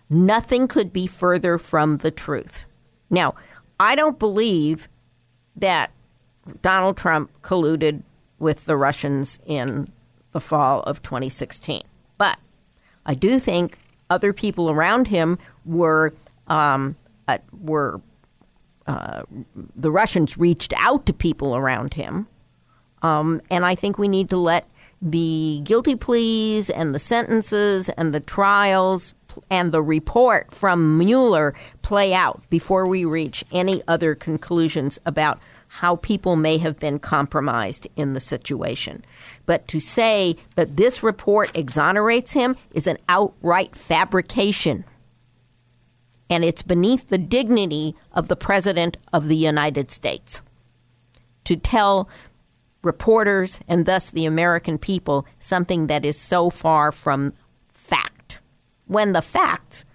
Nothing 0.09 0.67
could 0.67 0.91
be 0.91 1.07
further 1.07 1.57
from 1.57 1.97
the 1.97 2.11
truth. 2.11 2.65
Now, 3.09 3.35
I 3.79 3.95
don't 3.95 4.19
believe 4.19 4.87
that 5.55 5.91
Donald 6.61 6.97
Trump 6.97 7.29
colluded 7.41 8.03
with 8.39 8.65
the 8.65 8.77
Russians 8.77 9.39
in 9.45 9.91
the 10.31 10.41
fall 10.41 10.81
of 10.83 11.01
2016. 11.01 11.83
But 12.17 12.39
I 13.05 13.13
do 13.13 13.39
think 13.39 13.79
other 14.09 14.33
people 14.33 14.69
around 14.69 15.07
him 15.07 15.39
were 15.65 16.13
um, 16.47 16.95
uh, 17.27 17.37
were 17.61 18.01
uh, 18.87 19.23
the 19.75 19.91
Russians 19.91 20.37
reached 20.37 20.73
out 20.77 21.05
to 21.05 21.13
people 21.13 21.55
around 21.55 21.93
him, 21.93 22.27
um, 23.01 23.41
and 23.49 23.65
I 23.65 23.75
think 23.75 23.97
we 23.97 24.07
need 24.07 24.29
to 24.29 24.37
let 24.37 24.67
the 25.01 25.61
guilty 25.63 25.95
pleas 25.95 26.69
and 26.69 26.93
the 26.93 26.99
sentences 26.99 27.89
and 27.89 28.13
the 28.13 28.19
trials 28.19 29.15
and 29.49 29.71
the 29.71 29.81
report 29.81 30.51
from 30.51 30.97
Mueller 30.97 31.55
play 31.81 32.13
out 32.13 32.41
before 32.49 32.85
we 32.85 33.05
reach 33.05 33.43
any 33.51 33.81
other 33.87 34.13
conclusions 34.13 34.99
about 35.05 35.39
how 35.73 35.95
people 35.95 36.35
may 36.35 36.57
have 36.57 36.77
been 36.79 36.99
compromised 36.99 37.87
in 37.95 38.11
the 38.11 38.19
situation. 38.19 39.05
But 39.45 39.69
to 39.69 39.79
say 39.79 40.35
that 40.55 40.75
this 40.75 41.01
report 41.01 41.57
exonerates 41.57 42.33
him 42.33 42.57
is 42.73 42.87
an 42.87 42.97
outright 43.07 43.73
fabrication. 43.73 44.83
And 46.29 46.43
it's 46.43 46.61
beneath 46.61 47.07
the 47.07 47.17
dignity 47.17 47.95
of 48.11 48.27
the 48.27 48.35
President 48.35 48.97
of 49.13 49.29
the 49.29 49.37
United 49.37 49.91
States 49.91 50.41
to 51.45 51.55
tell 51.55 52.09
reporters 52.81 53.61
and 53.65 53.85
thus 53.85 54.09
the 54.09 54.25
American 54.25 54.77
people 54.77 55.25
something 55.39 55.87
that 55.87 56.03
is 56.03 56.19
so 56.19 56.49
far 56.49 56.91
from 56.91 57.31
fact, 57.73 58.39
when 58.87 59.13
the 59.13 59.21
facts 59.21 59.85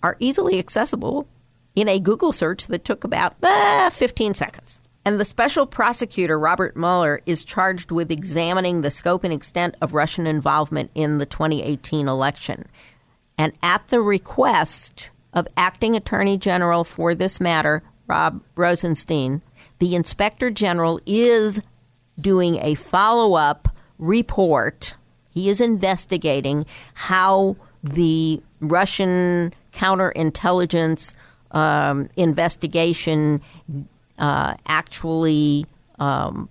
are 0.00 0.16
easily 0.20 0.60
accessible 0.60 1.26
in 1.74 1.88
a 1.88 1.98
Google 1.98 2.30
search 2.30 2.68
that 2.68 2.84
took 2.84 3.02
about 3.02 3.34
uh, 3.42 3.90
15 3.90 4.34
seconds. 4.34 4.78
And 5.04 5.20
the 5.20 5.24
special 5.24 5.66
prosecutor, 5.66 6.38
Robert 6.38 6.76
Mueller, 6.76 7.20
is 7.26 7.44
charged 7.44 7.90
with 7.90 8.10
examining 8.10 8.80
the 8.80 8.90
scope 8.90 9.22
and 9.22 9.32
extent 9.32 9.74
of 9.82 9.92
Russian 9.92 10.26
involvement 10.26 10.90
in 10.94 11.18
the 11.18 11.26
2018 11.26 12.08
election. 12.08 12.66
And 13.36 13.52
at 13.62 13.88
the 13.88 14.00
request 14.00 15.10
of 15.34 15.46
acting 15.56 15.94
attorney 15.94 16.38
general 16.38 16.84
for 16.84 17.14
this 17.14 17.40
matter, 17.40 17.82
Rob 18.06 18.42
Rosenstein, 18.54 19.42
the 19.78 19.94
inspector 19.94 20.50
general 20.50 21.00
is 21.04 21.60
doing 22.18 22.58
a 22.62 22.74
follow 22.74 23.34
up 23.34 23.68
report. 23.98 24.94
He 25.30 25.48
is 25.48 25.60
investigating 25.60 26.64
how 26.94 27.56
the 27.82 28.42
Russian 28.60 29.52
counterintelligence 29.72 31.14
um, 31.50 32.08
investigation 32.16 33.42
uh, 34.18 34.54
actually 34.66 35.66
um, 35.98 36.48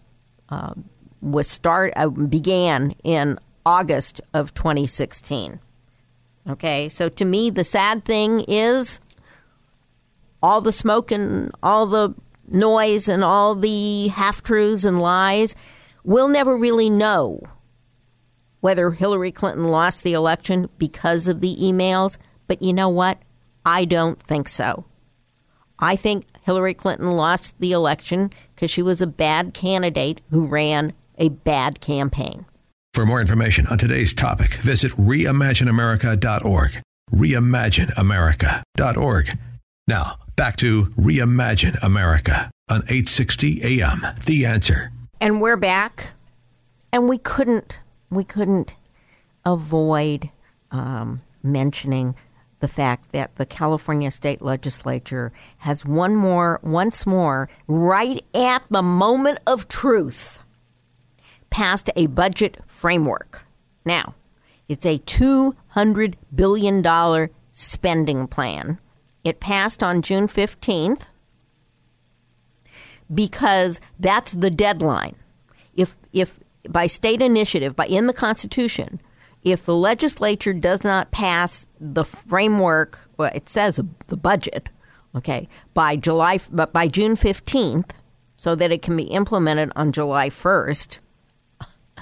uh, 0.50 0.74
was 1.22 1.48
start 1.48 1.94
uh, 1.96 2.10
began 2.10 2.96
in 3.04 3.40
August 3.66 4.22
of 4.34 4.54
2016. 4.54 5.60
Okay, 6.50 6.90
so 6.90 7.08
to 7.08 7.24
me, 7.24 7.50
the 7.50 7.64
sad 7.64 8.04
thing 8.04 8.42
is 8.48 9.00
all 10.42 10.60
the 10.60 10.74
smoke 10.74 11.12
and 11.12 11.52
all 11.64 11.86
the 11.88 12.14
noise 12.48 13.08
and 13.08 13.24
all 13.24 13.56
the 13.56 14.10
half 14.10 14.44
truths 14.44 14.84
and 14.84 15.02
lies. 15.02 15.56
We'll 16.04 16.28
never 16.28 16.58
really 16.58 16.90
know 16.90 17.42
whether 18.60 18.92
Hillary 18.92 19.32
Clinton 19.32 19.66
lost 19.66 20.04
the 20.04 20.14
election 20.14 20.70
because 20.78 21.28
of 21.28 21.40
the 21.40 21.56
emails, 21.58 22.18
but 22.48 22.62
you 22.62 22.74
know 22.74 22.90
what? 22.90 23.18
I 23.66 23.86
don't 23.86 24.20
think 24.20 24.50
so. 24.50 24.86
I 25.80 25.96
think 25.96 26.26
Hillary 26.44 26.74
Clinton 26.74 27.12
lost 27.12 27.58
the 27.60 27.72
election 27.72 28.32
because 28.54 28.70
she 28.70 28.82
was 28.82 29.02
a 29.02 29.08
bad 29.08 29.54
candidate 29.54 30.20
who 30.30 30.46
ran 30.46 30.92
a 31.18 31.30
bad 31.30 31.80
campaign. 31.82 32.46
For 32.94 33.06
more 33.06 33.22
information 33.22 33.66
on 33.68 33.78
today's 33.78 34.14
topic, 34.14 34.56
visit 34.56 34.92
reimagineamerica.org. 34.94 36.82
Reimagineamerica.org. 37.12 39.38
Now, 39.88 40.18
back 40.36 40.56
to 40.58 40.86
Reimagine 40.86 41.82
America 41.82 42.52
on 42.70 42.84
860 42.84 43.82
AM. 43.82 44.06
The 44.26 44.46
answer. 44.46 44.92
And 45.20 45.42
we're 45.42 45.58
back. 45.58 46.14
And 46.92 47.10
we 47.10 47.18
couldn't 47.18 47.80
we 48.10 48.24
couldn't 48.24 48.76
avoid 49.46 50.30
um, 50.72 51.22
mentioning 51.42 52.16
the 52.64 52.68
fact 52.70 53.12
that 53.12 53.36
the 53.36 53.46
California 53.46 54.10
state 54.10 54.42
legislature 54.42 55.34
has 55.58 55.86
one 55.86 56.16
more, 56.16 56.62
once 56.64 57.06
more, 57.06 57.50
right 57.68 58.24
at 58.34 58.64
the 58.70 58.82
moment 58.82 59.38
of 59.46 59.68
truth, 59.68 60.40
passed 61.50 61.90
a 61.98 62.06
budget 62.06 62.58
framework. 62.66 63.44
Now, 63.84 64.16
it's 64.70 64.86
a 64.86 64.98
$200 65.00 66.16
billion 66.34 67.30
spending 67.52 68.28
plan. 68.28 68.80
It 69.26 69.42
passed 69.42 69.84
on 69.84 70.02
June 70.02 70.30
15th 70.30 71.02
because 73.14 73.82
that's 74.00 74.32
the 74.32 74.50
deadline. 74.50 75.18
if 75.76 75.98
if 76.14 76.40
by 76.70 76.88
state 76.88 77.22
initiative, 77.22 77.76
by 77.76 77.88
in 77.88 78.08
the 78.08 78.14
Constitution, 78.14 79.02
if 79.44 79.66
the 79.66 79.76
legislature 79.76 80.54
does 80.54 80.84
not 80.84 81.12
pass 81.12 81.68
the 81.80 82.06
framework, 82.06 83.00
well, 83.18 83.32
it 83.34 83.50
says 83.50 83.80
the 84.08 84.18
budget, 84.18 84.70
okay, 85.16 85.48
by 85.74 85.96
July, 85.96 86.40
but 86.52 86.74
by 86.74 86.88
June 86.88 87.16
fifteenth, 87.16 87.94
so 88.36 88.56
that 88.56 88.72
it 88.72 88.82
can 88.82 88.98
be 88.98 89.04
implemented 89.04 89.72
on 89.76 89.92
July 89.92 90.30
first, 90.30 91.00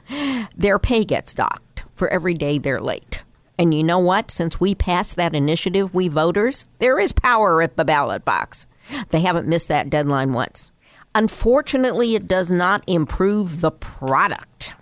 their 0.56 0.80
pay 0.80 1.04
gets 1.04 1.34
docked 1.34 1.84
for 1.94 2.08
every 2.10 2.34
day 2.34 2.58
they're 2.58 2.82
late. 2.82 3.24
And 3.58 3.74
you 3.76 3.84
know 3.84 4.00
what? 4.00 4.32
Since 4.32 4.60
we 4.60 4.74
passed 4.74 5.16
that 5.18 5.36
initiative, 5.36 5.94
we 5.94 6.08
voters, 6.08 6.66
there 6.80 7.00
is 7.00 7.12
power 7.12 7.62
at 7.62 7.78
the 7.78 7.86
ballot 7.86 8.26
box. 8.26 8.66
They 9.10 9.20
haven't 9.20 9.48
missed 9.48 9.68
that 9.68 9.90
deadline 9.90 10.34
once. 10.34 10.72
Unfortunately, 11.14 12.16
it 12.16 12.28
does 12.28 12.50
not 12.50 12.84
improve 12.88 13.62
the 13.62 13.72
product. 13.72 14.74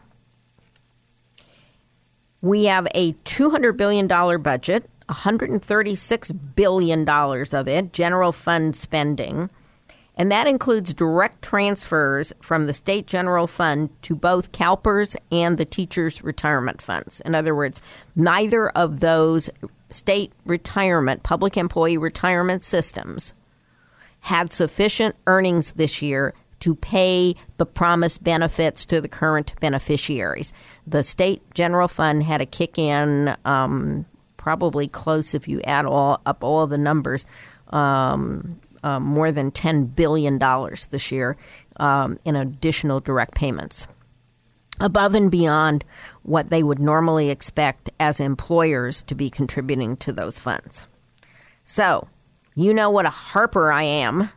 We 2.42 2.66
have 2.66 2.88
a 2.96 3.14
$200 3.14 3.76
billion 3.76 4.08
budget, 4.08 4.90
$136 5.10 6.40
billion 6.56 7.10
of 7.10 7.68
it, 7.68 7.94
general 7.94 8.32
fund 8.32 8.76
spending. 8.76 9.50
And 10.16 10.32
that 10.32 10.48
includes 10.48 10.94
direct 10.94 11.42
transfers 11.42 12.34
from 12.42 12.66
the 12.66 12.74
state 12.74 13.08
general 13.08 13.48
fund 13.48 13.90
to 14.04 14.16
both 14.16 14.52
CalPERS 14.52 15.16
and 15.32 15.58
the 15.58 15.66
teachers' 15.66 16.22
retirement 16.24 16.82
funds. 16.82 17.22
In 17.22 17.36
other 17.36 17.56
words, 17.56 17.82
neither 18.16 18.70
of 18.70 19.00
those 19.00 19.50
state 19.92 20.34
retirement, 20.46 21.24
public 21.24 21.56
employee 21.58 21.98
retirement 21.98 22.64
systems 22.64 23.34
had 24.22 24.52
sufficient 24.52 25.16
earnings 25.26 25.72
this 25.72 26.02
year 26.02 26.34
to 26.60 26.76
pay 26.76 27.36
the 27.58 27.66
promised 27.66 28.24
benefits 28.24 28.86
to 28.86 29.02
the 29.02 29.08
current 29.08 29.54
beneficiaries. 29.60 30.54
The 30.86 31.04
state 31.04 31.42
general 31.54 31.88
fund 31.88 32.24
had 32.24 32.42
a 32.42 32.46
kick 32.46 32.78
in, 32.78 33.36
um, 33.46 34.06
probably 34.38 34.88
close 34.88 35.34
if 35.34 35.48
you 35.48 35.62
add 35.62 35.86
all 35.86 36.22
up 36.26 36.44
all 36.44 36.68
the 36.68 36.78
numbers, 36.78 37.26
um, 37.70 38.60
uh, 38.84 39.00
more 39.00 39.32
than 39.32 39.52
ten 39.52 39.86
billion 39.86 40.38
dollars 40.38 40.86
this 40.88 41.12
year 41.12 41.38
um, 41.78 42.18
in 42.24 42.36
additional 42.36 43.00
direct 43.00 43.36
payments, 43.36 43.88
above 44.80 45.14
and 45.14 45.30
beyond 45.30 45.84
what 46.24 46.50
they 46.50 46.64
would 46.64 46.80
normally 46.80 47.30
expect 47.30 47.90
as 48.00 48.20
employers 48.20 49.04
to 49.04 49.16
be 49.16 49.30
contributing 49.30 49.98
to 49.98 50.14
those 50.14 50.40
funds. 50.40 50.88
So 51.66 52.08
you 52.56 52.74
know 52.74 52.90
what 52.90 53.06
a 53.06 53.10
harper 53.10 53.72
I 53.72 53.84
am, 53.84 54.30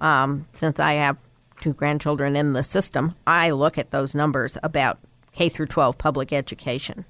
um, 0.00 0.46
since 0.54 0.80
I 0.80 0.94
have 0.94 1.18
two 1.62 1.72
grandchildren 1.72 2.36
in 2.36 2.52
the 2.52 2.62
system. 2.62 3.14
I 3.26 3.50
look 3.50 3.78
at 3.78 3.90
those 3.90 4.14
numbers 4.14 4.58
about 4.62 4.98
K 5.32 5.48
through 5.48 5.66
12 5.66 5.96
public 5.96 6.32
education. 6.32 7.04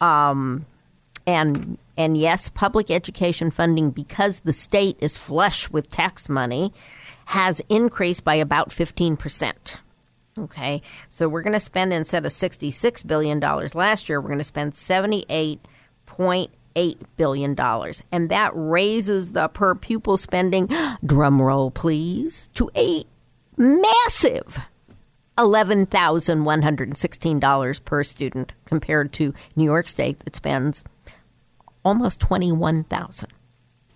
Um, 0.00 0.66
and 1.26 1.78
and 1.96 2.16
yes, 2.16 2.48
public 2.48 2.90
education 2.90 3.50
funding 3.50 3.90
because 3.90 4.40
the 4.40 4.52
state 4.52 4.96
is 5.00 5.16
flush 5.16 5.70
with 5.70 5.88
tax 5.88 6.28
money 6.28 6.72
has 7.26 7.62
increased 7.68 8.24
by 8.24 8.34
about 8.34 8.70
15%. 8.70 9.78
Okay. 10.38 10.82
So 11.08 11.28
we're 11.28 11.42
going 11.42 11.52
to 11.52 11.60
spend 11.60 11.92
instead 11.92 12.26
of 12.26 12.32
66 12.32 13.02
billion 13.04 13.40
dollars 13.40 13.74
last 13.74 14.08
year, 14.08 14.20
we're 14.20 14.28
going 14.28 14.38
to 14.38 14.44
spend 14.44 14.72
78.8 14.72 16.48
$8 16.74 16.96
billion. 17.16 17.56
And 18.10 18.28
that 18.30 18.52
raises 18.54 19.32
the 19.32 19.48
per 19.48 19.74
pupil 19.74 20.16
spending, 20.16 20.68
drum 21.06 21.40
roll 21.40 21.70
please, 21.70 22.48
to 22.54 22.70
a 22.76 23.04
massive 23.56 24.60
$11,116 25.38 27.84
per 27.84 28.02
student 28.02 28.52
compared 28.64 29.12
to 29.14 29.32
New 29.56 29.64
York 29.64 29.88
State 29.88 30.18
that 30.20 30.36
spends 30.36 30.84
almost 31.84 32.20
21000 32.20 33.32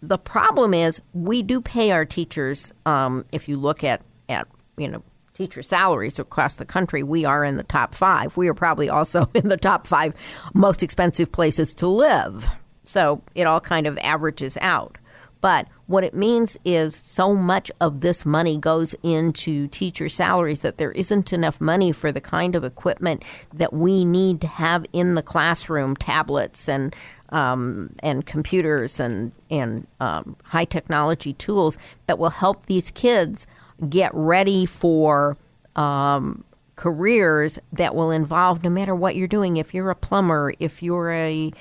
The 0.03 0.18
problem 0.18 0.75
is 0.75 1.01
we 1.14 1.42
do 1.42 1.61
pay 1.61 1.92
our 1.92 2.05
teachers, 2.05 2.73
um, 2.87 3.25
if 3.33 3.49
you 3.49 3.57
look 3.57 3.85
at, 3.85 4.03
at, 4.29 4.49
you 4.77 4.88
know, 4.88 5.05
teacher 5.35 5.62
salaries 5.62 6.18
across 6.18 6.57
the 6.57 6.64
country, 6.64 7.05
we 7.05 7.25
are 7.25 7.44
in 7.44 7.57
the 7.57 7.62
top 7.62 7.94
five. 7.94 8.37
We 8.37 8.49
are 8.49 8.55
probably 8.55 8.88
also 8.88 9.31
in 9.35 9.49
the 9.49 9.57
top 9.57 9.87
five 9.87 10.14
most 10.55 10.83
expensive 10.83 11.31
places 11.31 11.73
to 11.77 11.87
live. 11.87 12.49
So 12.83 13.23
it 13.35 13.47
all 13.47 13.61
kind 13.61 13.87
of 13.87 13.97
averages 13.99 14.59
out. 14.61 14.99
But 15.40 15.68
what 15.87 16.05
it 16.05 16.14
means 16.14 16.57
is 16.64 16.94
so 16.94 17.35
much 17.35 17.70
of 17.81 18.01
this 18.01 18.27
money 18.27 18.59
goes 18.59 18.94
into 19.03 19.68
teacher 19.68 20.09
salaries 20.09 20.61
that 20.61 20.79
there 20.79 20.92
isn't 20.92 21.33
enough 21.33 21.61
money 21.61 21.92
for 21.92 22.11
the 22.12 22.20
kind 22.20 22.55
of 22.55 22.64
equipment 22.64 23.24
that 23.55 23.72
we 23.72 24.05
need 24.05 24.40
to 24.40 24.46
have 24.46 24.85
in 24.92 25.14
the 25.14 25.22
classroom 25.22 25.96
tablets 25.96 26.68
and 26.68 26.94
um, 27.31 27.90
and 28.03 28.27
computers 28.27 28.98
and 28.98 29.33
and 29.51 29.87
um, 30.01 30.37
high 30.44 30.64
technology 30.64 31.35
tools 31.35 31.77
that 32.07 32.18
will 32.18 32.31
help 32.31 32.66
these 32.66 32.90
kids 32.90 33.46
get 33.88 34.11
ready 34.14 34.66
for 34.66 35.37
um, 35.77 36.42
careers 36.77 37.59
that 37.72 37.94
will 37.94 38.11
involve 38.11 38.64
no 38.64 38.70
matter 38.70 38.94
what 38.94 39.14
you're 39.14 39.29
doing. 39.29 39.57
If 39.57 39.74
you're 39.74 39.90
a 39.90 39.94
plumber, 39.94 40.55
if 40.59 40.83
you're 40.83 41.12
a 41.12 41.53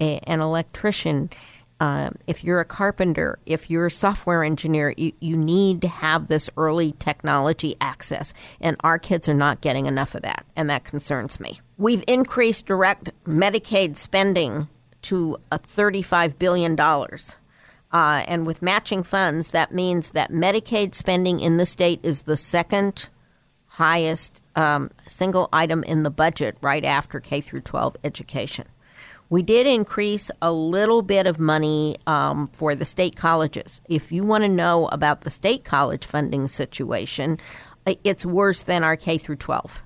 a, 0.00 0.18
an 0.26 0.40
electrician, 0.40 1.30
uh, 1.84 2.08
if 2.26 2.42
you're 2.42 2.60
a 2.60 2.64
carpenter, 2.64 3.38
if 3.44 3.68
you're 3.68 3.84
a 3.84 3.90
software 3.90 4.42
engineer, 4.42 4.94
you, 4.96 5.12
you 5.20 5.36
need 5.36 5.82
to 5.82 5.88
have 5.88 6.28
this 6.28 6.48
early 6.56 6.92
technology 6.92 7.76
access. 7.78 8.32
And 8.58 8.78
our 8.80 8.98
kids 8.98 9.28
are 9.28 9.34
not 9.34 9.60
getting 9.60 9.84
enough 9.84 10.14
of 10.14 10.22
that, 10.22 10.46
and 10.56 10.70
that 10.70 10.84
concerns 10.84 11.38
me. 11.40 11.60
We've 11.76 12.02
increased 12.06 12.64
direct 12.64 13.10
Medicaid 13.26 13.98
spending 13.98 14.66
to 15.02 15.36
a 15.52 15.58
$35 15.58 16.38
billion. 16.38 16.80
Uh, 16.80 18.24
and 18.26 18.46
with 18.46 18.62
matching 18.62 19.02
funds, 19.02 19.48
that 19.48 19.74
means 19.74 20.10
that 20.10 20.32
Medicaid 20.32 20.94
spending 20.94 21.38
in 21.38 21.58
the 21.58 21.66
state 21.66 22.00
is 22.02 22.22
the 22.22 22.38
second 22.38 23.10
highest 23.66 24.40
um, 24.56 24.90
single 25.06 25.50
item 25.52 25.82
in 25.82 26.02
the 26.02 26.10
budget 26.10 26.56
right 26.62 26.84
after 26.84 27.20
K 27.20 27.42
through 27.42 27.60
12 27.60 27.98
education. 28.04 28.64
We 29.30 29.42
did 29.42 29.66
increase 29.66 30.30
a 30.42 30.52
little 30.52 31.02
bit 31.02 31.26
of 31.26 31.38
money 31.38 31.96
um, 32.06 32.48
for 32.52 32.74
the 32.74 32.84
state 32.84 33.16
colleges. 33.16 33.80
If 33.88 34.12
you 34.12 34.24
want 34.24 34.44
to 34.44 34.48
know 34.48 34.88
about 34.88 35.22
the 35.22 35.30
state 35.30 35.64
college 35.64 36.04
funding 36.04 36.48
situation, 36.48 37.38
it's 37.86 38.24
worse 38.24 38.62
than 38.62 38.84
our 38.84 38.96
K 38.96 39.18
through 39.18 39.36
12. 39.36 39.82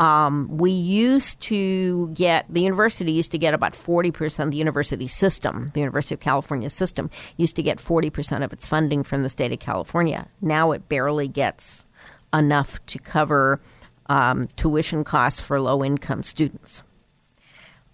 Um, 0.00 0.56
we 0.56 0.70
used 0.70 1.40
to 1.42 2.08
get 2.10 2.46
the 2.48 2.60
university 2.60 3.10
used 3.10 3.32
to 3.32 3.38
get 3.38 3.52
about 3.52 3.72
40% 3.72 4.44
of 4.44 4.50
the 4.52 4.56
university 4.56 5.08
system 5.08 5.72
the 5.74 5.80
university 5.80 6.14
of 6.14 6.20
california 6.20 6.70
system 6.70 7.10
used 7.36 7.56
to 7.56 7.64
get 7.64 7.78
40% 7.78 8.44
of 8.44 8.52
its 8.52 8.64
funding 8.64 9.02
from 9.02 9.24
the 9.24 9.28
state 9.28 9.50
of 9.50 9.58
california 9.58 10.28
now 10.40 10.70
it 10.70 10.88
barely 10.88 11.26
gets 11.26 11.84
enough 12.32 12.84
to 12.86 13.00
cover 13.00 13.60
um, 14.06 14.46
tuition 14.54 15.02
costs 15.02 15.40
for 15.40 15.60
low 15.60 15.82
income 15.82 16.22
students 16.22 16.84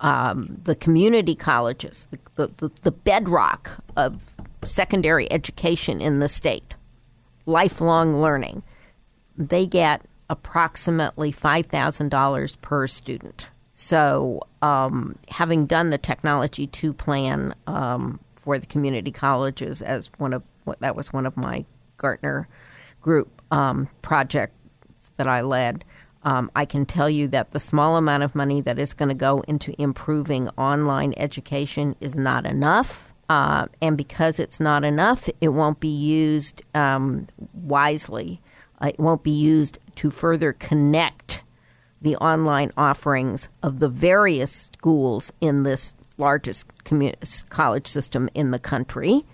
um, 0.04 0.60
the 0.64 0.76
community 0.76 1.34
colleges, 1.34 2.06
the, 2.36 2.50
the, 2.58 2.70
the 2.82 2.90
bedrock 2.92 3.82
of 3.96 4.22
secondary 4.62 5.32
education 5.32 6.02
in 6.02 6.18
the 6.18 6.28
state, 6.28 6.74
lifelong 7.46 8.20
learning, 8.20 8.62
they 9.38 9.64
get 9.64 10.02
approximately 10.28 11.32
$5,000 11.32 12.60
per 12.60 12.86
student. 12.86 13.48
So, 13.76 14.42
um, 14.60 15.16
having 15.30 15.64
done 15.64 15.88
the 15.88 15.98
Technology 15.98 16.66
2 16.66 16.92
plan 16.92 17.54
um, 17.66 18.20
for 18.36 18.58
the 18.58 18.66
community 18.66 19.10
colleges 19.10 19.80
as 19.80 20.10
one 20.18 20.34
of 20.34 20.42
that 20.80 20.94
was 20.96 21.14
one 21.14 21.24
of 21.24 21.36
my 21.36 21.64
Gartner 21.96 22.46
group 23.00 23.42
um, 23.50 23.88
projects 24.02 24.54
that 25.16 25.26
I 25.28 25.40
led, 25.40 25.84
um, 26.24 26.50
I 26.56 26.64
can 26.64 26.86
tell 26.86 27.10
you 27.10 27.28
that 27.28 27.52
the 27.52 27.60
small 27.60 27.96
amount 27.96 28.22
of 28.22 28.34
money 28.34 28.60
that 28.62 28.78
is 28.78 28.94
going 28.94 29.10
to 29.10 29.14
go 29.14 29.40
into 29.46 29.80
improving 29.80 30.48
online 30.50 31.14
education 31.16 31.94
is 32.00 32.16
not 32.16 32.46
enough. 32.46 33.12
Uh, 33.28 33.66
and 33.80 33.96
because 33.96 34.38
it's 34.38 34.60
not 34.60 34.84
enough, 34.84 35.28
it 35.40 35.48
won't 35.48 35.80
be 35.80 35.88
used 35.88 36.62
um, 36.74 37.26
wisely. 37.52 38.40
Uh, 38.82 38.88
it 38.88 38.98
won't 38.98 39.22
be 39.22 39.30
used 39.30 39.78
to 39.96 40.10
further 40.10 40.52
connect 40.52 41.42
the 42.02 42.16
online 42.16 42.70
offerings 42.76 43.48
of 43.62 43.80
the 43.80 43.88
various 43.88 44.70
schools 44.74 45.32
in 45.40 45.62
this 45.62 45.94
largest 46.18 46.66
community, 46.84 47.18
college 47.48 47.86
system 47.86 48.28
in 48.34 48.50
the 48.50 48.58
country 48.58 49.24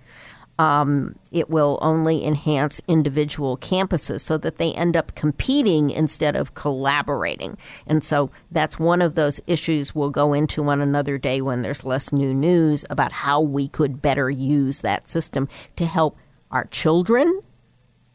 um, 0.60 1.16
it 1.32 1.48
will 1.48 1.78
only 1.80 2.22
enhance 2.22 2.82
individual 2.86 3.56
campuses 3.56 4.20
so 4.20 4.36
that 4.36 4.58
they 4.58 4.74
end 4.74 4.94
up 4.94 5.14
competing 5.14 5.88
instead 5.88 6.36
of 6.36 6.52
collaborating. 6.52 7.56
And 7.86 8.04
so 8.04 8.30
that's 8.50 8.78
one 8.78 9.00
of 9.00 9.14
those 9.14 9.40
issues 9.46 9.94
we'll 9.94 10.10
go 10.10 10.34
into 10.34 10.62
on 10.68 10.82
another 10.82 11.16
day 11.16 11.40
when 11.40 11.62
there's 11.62 11.82
less 11.82 12.12
new 12.12 12.34
news 12.34 12.84
about 12.90 13.10
how 13.10 13.40
we 13.40 13.68
could 13.68 14.02
better 14.02 14.28
use 14.28 14.80
that 14.80 15.08
system 15.08 15.48
to 15.76 15.86
help 15.86 16.18
our 16.50 16.66
children 16.66 17.40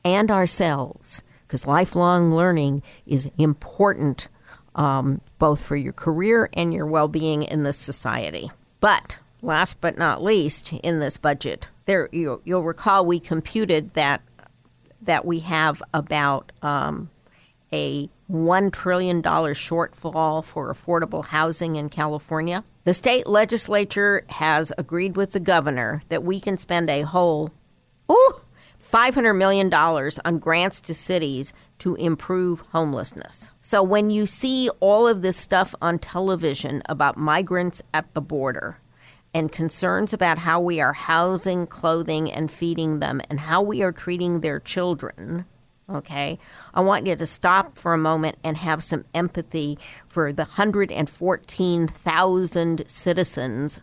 and 0.04 0.30
ourselves 0.30 1.24
because 1.48 1.66
lifelong 1.66 2.32
learning 2.32 2.84
is 3.08 3.28
important 3.40 4.28
um, 4.76 5.20
both 5.40 5.66
for 5.66 5.76
your 5.76 5.94
career 5.94 6.48
and 6.54 6.76
your 6.76 6.86
well 6.86 7.08
being 7.08 7.42
in 7.42 7.64
this 7.64 7.78
society. 7.78 8.52
But 8.82 9.18
last 9.42 9.82
but 9.82 9.98
not 9.98 10.22
least, 10.22 10.74
in 10.84 11.00
this 11.00 11.18
budget, 11.18 11.70
there 11.86 12.10
you, 12.12 12.42
will 12.46 12.64
recall 12.64 13.06
we 13.06 13.20
computed 13.20 13.92
that 13.92 14.22
that 15.02 15.26
we 15.26 15.40
have 15.40 15.84
about 15.94 16.52
um, 16.62 17.10
a 17.72 18.10
$1 18.32 18.72
trillion 18.72 19.22
shortfall 19.22 20.44
for 20.44 20.74
affordable 20.74 21.24
housing 21.24 21.76
in 21.76 21.90
California. 21.90 22.64
The 22.86 22.94
state 22.94 23.28
legislature 23.28 24.26
has 24.30 24.72
agreed 24.78 25.16
with 25.16 25.32
the 25.32 25.40
governor 25.40 26.02
that 26.10 26.24
we 26.24 26.40
can 26.40 26.58
spend 26.58 26.90
a 26.90 27.02
whole 27.02 27.52
ooh, 28.12 28.42
$500 28.82 29.38
million 29.38 29.74
on 29.74 30.40
grants 30.40 30.82
to 30.82 30.94
cities 30.94 31.54
to 31.80 31.96
improve 31.96 32.62
homelessness. 32.72 33.52
So 33.62 33.84
when 33.84 34.10
you 34.10 34.26
see 34.26 34.70
all 34.80 35.08
of 35.08 35.22
this 35.22 35.38
stuff 35.38 35.76
on 35.82 36.00
television 36.00 36.82
about 36.88 37.18
migrants 37.18 37.82
at 37.94 38.14
the 38.14 38.22
border 38.22 38.80
and 39.36 39.52
concerns 39.52 40.14
about 40.14 40.38
how 40.38 40.62
we 40.62 40.80
are 40.80 40.94
housing, 40.94 41.68
clothing, 41.68 42.32
and 42.32 42.50
feeding 42.50 43.00
them 43.00 43.20
and 43.30 43.42
how 43.42 43.62
we 43.62 43.84
are 43.84 43.92
treating 43.92 44.40
their 44.40 44.62
children, 44.62 45.44
okay, 45.90 46.40
I 46.74 46.80
want 46.80 47.06
you 47.06 47.18
to 47.18 47.26
stop 47.26 47.78
for 47.78 47.94
a 47.94 47.98
moment 47.98 48.38
and 48.46 48.56
have 48.56 48.82
some 48.82 49.04
empathy 49.14 49.78
for 50.06 50.32
the 50.32 50.44
114,000 50.44 52.84
citizens, 52.88 53.82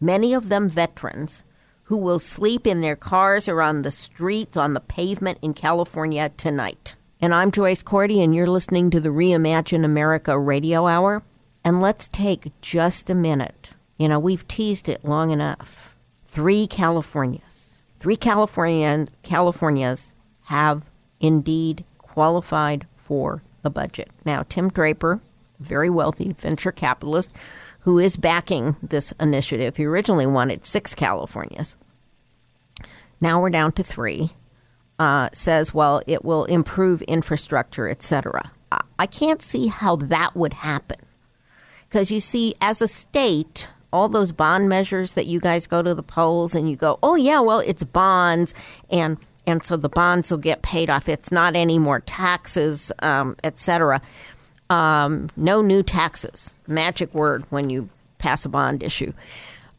many 0.00 0.34
of 0.34 0.48
them 0.48 0.68
veterans 0.68 1.44
who 1.84 1.96
will 1.96 2.18
sleep 2.18 2.66
in 2.66 2.80
their 2.80 2.96
cars 2.96 3.48
or 3.48 3.62
on 3.62 3.82
the 3.82 3.92
streets, 3.92 4.56
on 4.56 4.72
the 4.72 4.80
pavement 4.80 5.38
in 5.40 5.54
California 5.54 6.32
tonight. 6.36 6.96
And 7.20 7.32
I'm 7.32 7.52
Joyce 7.52 7.84
Cordi, 7.84 8.24
and 8.24 8.34
you're 8.34 8.48
listening 8.48 8.90
to 8.90 8.98
the 8.98 9.10
Reimagine 9.10 9.84
America 9.84 10.36
radio 10.36 10.88
hour. 10.88 11.22
And 11.64 11.80
let's 11.80 12.08
take 12.08 12.50
just 12.60 13.08
a 13.08 13.14
minute. 13.14 13.71
You 13.98 14.08
know, 14.08 14.18
we've 14.18 14.46
teased 14.48 14.88
it 14.88 15.04
long 15.04 15.30
enough. 15.30 15.96
Three 16.26 16.66
Californias. 16.66 17.82
Three 18.00 18.16
Californian, 18.16 19.08
Californias 19.22 20.14
have 20.44 20.90
indeed 21.20 21.84
qualified 21.98 22.86
for 22.96 23.42
the 23.62 23.70
budget. 23.70 24.10
Now, 24.24 24.44
Tim 24.48 24.68
Draper, 24.70 25.20
very 25.60 25.88
wealthy 25.88 26.32
venture 26.32 26.72
capitalist, 26.72 27.32
who 27.80 27.98
is 27.98 28.16
backing 28.16 28.76
this 28.82 29.12
initiative. 29.20 29.76
He 29.76 29.84
originally 29.84 30.26
wanted 30.26 30.66
six 30.66 30.94
Californias. 30.94 31.76
Now 33.20 33.40
we're 33.40 33.50
down 33.50 33.72
to 33.72 33.82
three. 33.82 34.30
Uh, 34.98 35.28
says, 35.32 35.74
well, 35.74 36.02
it 36.06 36.24
will 36.24 36.44
improve 36.44 37.02
infrastructure, 37.02 37.88
etc. 37.88 38.52
I 38.98 39.06
can't 39.06 39.42
see 39.42 39.66
how 39.66 39.96
that 39.96 40.36
would 40.36 40.52
happen. 40.52 40.98
Because 41.88 42.10
you 42.10 42.20
see, 42.20 42.54
as 42.60 42.80
a 42.80 42.88
state, 42.88 43.68
all 43.92 44.08
those 44.08 44.32
bond 44.32 44.68
measures 44.68 45.12
that 45.12 45.26
you 45.26 45.40
guys 45.40 45.66
go 45.66 45.82
to 45.82 45.94
the 45.94 46.02
polls 46.02 46.54
and 46.54 46.70
you 46.70 46.76
go, 46.76 46.98
oh, 47.02 47.14
yeah, 47.14 47.40
well, 47.40 47.60
it's 47.60 47.84
bonds. 47.84 48.54
And 48.90 49.18
and 49.44 49.64
so 49.64 49.76
the 49.76 49.88
bonds 49.88 50.30
will 50.30 50.38
get 50.38 50.62
paid 50.62 50.88
off. 50.88 51.08
It's 51.08 51.32
not 51.32 51.56
any 51.56 51.76
more 51.76 51.98
taxes, 51.98 52.92
um, 53.00 53.36
etc 53.42 54.00
um, 54.72 55.28
no 55.36 55.60
new 55.60 55.82
taxes, 55.82 56.54
magic 56.66 57.12
word 57.12 57.44
when 57.50 57.68
you 57.68 57.90
pass 58.18 58.44
a 58.46 58.48
bond 58.48 58.82
issue, 58.82 59.12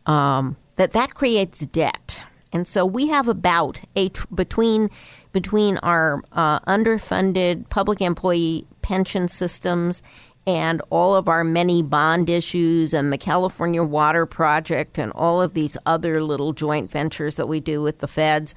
um, 0.05 0.55
that 0.75 0.91
that 0.91 1.15
creates 1.15 1.59
debt. 1.65 2.23
And 2.51 2.67
so 2.67 2.85
we 2.85 3.07
have 3.07 3.27
about 3.27 3.81
a 3.95 4.09
tr- 4.09 4.27
between 4.33 4.91
between 5.31 5.77
our 5.79 6.21
uh, 6.31 6.59
underfunded 6.59 7.67
public 7.69 8.01
employee 8.01 8.67
pension 8.83 9.27
systems 9.27 10.03
and 10.45 10.81
all 10.89 11.15
of 11.15 11.29
our 11.29 11.43
many 11.43 11.81
bond 11.81 12.29
issues 12.29 12.93
and 12.93 13.13
the 13.13 13.17
California 13.17 13.83
Water 13.83 14.25
Project 14.25 14.97
and 14.97 15.11
all 15.13 15.41
of 15.41 15.53
these 15.53 15.77
other 15.85 16.21
little 16.21 16.53
joint 16.53 16.91
ventures 16.91 17.37
that 17.37 17.47
we 17.47 17.59
do 17.59 17.81
with 17.81 17.99
the 17.99 18.07
feds, 18.07 18.53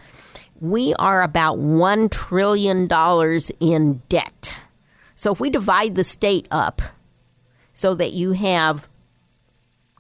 we 0.61 0.95
are 0.95 1.23
about 1.23 1.59
$1 1.59 2.11
trillion 2.11 2.89
in 3.61 4.03
debt. 4.09 4.57
So 5.15 5.33
if 5.33 5.41
we 5.41 5.51
divide 5.51 5.95
the 5.95 6.05
state 6.05 6.49
up 6.51 6.83
so 7.73 7.95
that 7.95 8.13
you 8.13 8.33
have 8.33 8.89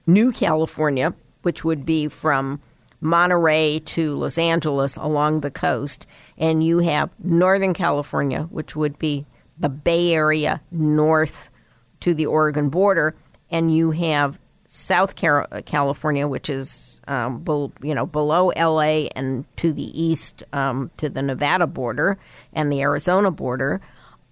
New 0.06 0.32
California, 0.32 1.14
which 1.42 1.64
would 1.64 1.86
be 1.86 2.08
from 2.08 2.60
Monterey 3.00 3.78
to 3.80 4.14
Los 4.14 4.38
Angeles 4.38 4.96
along 4.96 5.40
the 5.40 5.50
coast, 5.50 6.06
and 6.36 6.64
you 6.64 6.78
have 6.80 7.10
Northern 7.22 7.74
California, 7.74 8.42
which 8.50 8.74
would 8.74 8.98
be 8.98 9.26
the 9.58 9.68
Bay 9.68 10.12
Area 10.12 10.60
north 10.70 11.50
to 12.00 12.14
the 12.14 12.26
Oregon 12.26 12.68
border, 12.68 13.14
and 13.50 13.74
you 13.74 13.90
have 13.92 14.38
South 14.66 15.14
California, 15.16 16.26
which 16.26 16.50
is 16.50 17.00
um, 17.08 17.44
you 17.82 17.94
know 17.94 18.06
below 18.06 18.52
LA 18.56 19.08
and 19.14 19.44
to 19.56 19.72
the 19.72 20.00
east 20.00 20.42
um, 20.52 20.90
to 20.96 21.08
the 21.08 21.22
Nevada 21.22 21.66
border 21.66 22.18
and 22.52 22.72
the 22.72 22.80
Arizona 22.80 23.30
border. 23.30 23.80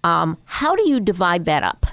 Um, 0.03 0.37
how 0.45 0.75
do 0.75 0.87
you 0.87 0.99
divide 0.99 1.45
that 1.45 1.63
up? 1.63 1.87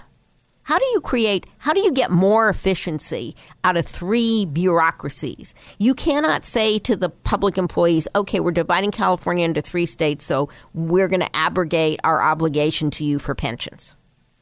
How 0.65 0.79
do 0.79 0.85
you 0.93 1.01
create, 1.01 1.47
how 1.59 1.73
do 1.73 1.81
you 1.81 1.91
get 1.93 2.11
more 2.11 2.49
efficiency 2.49 3.35
out 3.65 3.77
of 3.77 3.85
three 3.85 4.47
bureaucracies? 4.47 5.55
You 5.79 5.95
cannot 5.95 6.45
say 6.45 6.79
to 6.81 6.95
the 6.95 7.09
public 7.09 7.59
employees, 7.59 8.07
okay, 8.15 8.39
we're 8.39 8.53
dividing 8.53 8.93
California 8.93 9.45
into 9.45 9.61
three 9.61 9.87
states, 9.87 10.25
so 10.25 10.49
we're 10.73 11.09
going 11.09 11.21
to 11.21 11.37
abrogate 11.37 11.99
our 12.05 12.23
obligation 12.23 12.91
to 12.93 13.05
you 13.05 13.19
for 13.19 13.35
pensions. 13.35 13.95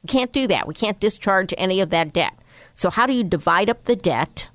We 0.03 0.09
can't 0.09 0.33
do 0.33 0.47
that. 0.47 0.67
We 0.67 0.75
can't 0.75 1.01
discharge 1.01 1.55
any 1.59 1.81
of 1.81 1.91
that 1.91 2.13
debt. 2.13 2.35
So, 2.75 2.91
how 2.91 3.07
do 3.07 3.13
you 3.13 3.25
divide 3.25 3.69
up 3.71 3.85
the 3.85 3.97
debt? 3.97 4.49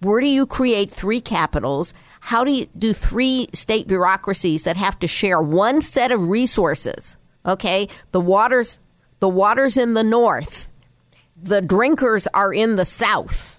Where 0.00 0.20
do 0.20 0.26
you 0.26 0.46
create 0.46 0.90
three 0.90 1.20
capitals? 1.20 1.94
How 2.20 2.44
do 2.44 2.52
you 2.52 2.66
do 2.78 2.92
three 2.92 3.48
state 3.52 3.86
bureaucracies 3.86 4.62
that 4.64 4.76
have 4.76 4.98
to 5.00 5.08
share 5.08 5.40
one 5.40 5.82
set 5.82 6.10
of 6.10 6.28
resources? 6.28 7.16
Okay, 7.46 7.88
the 8.12 8.20
waters 8.20 8.78
the 9.20 9.28
waters 9.28 9.78
in 9.78 9.94
the 9.94 10.04
north. 10.04 10.70
The 11.34 11.62
drinkers 11.62 12.26
are 12.34 12.52
in 12.52 12.76
the 12.76 12.84
south. 12.84 13.58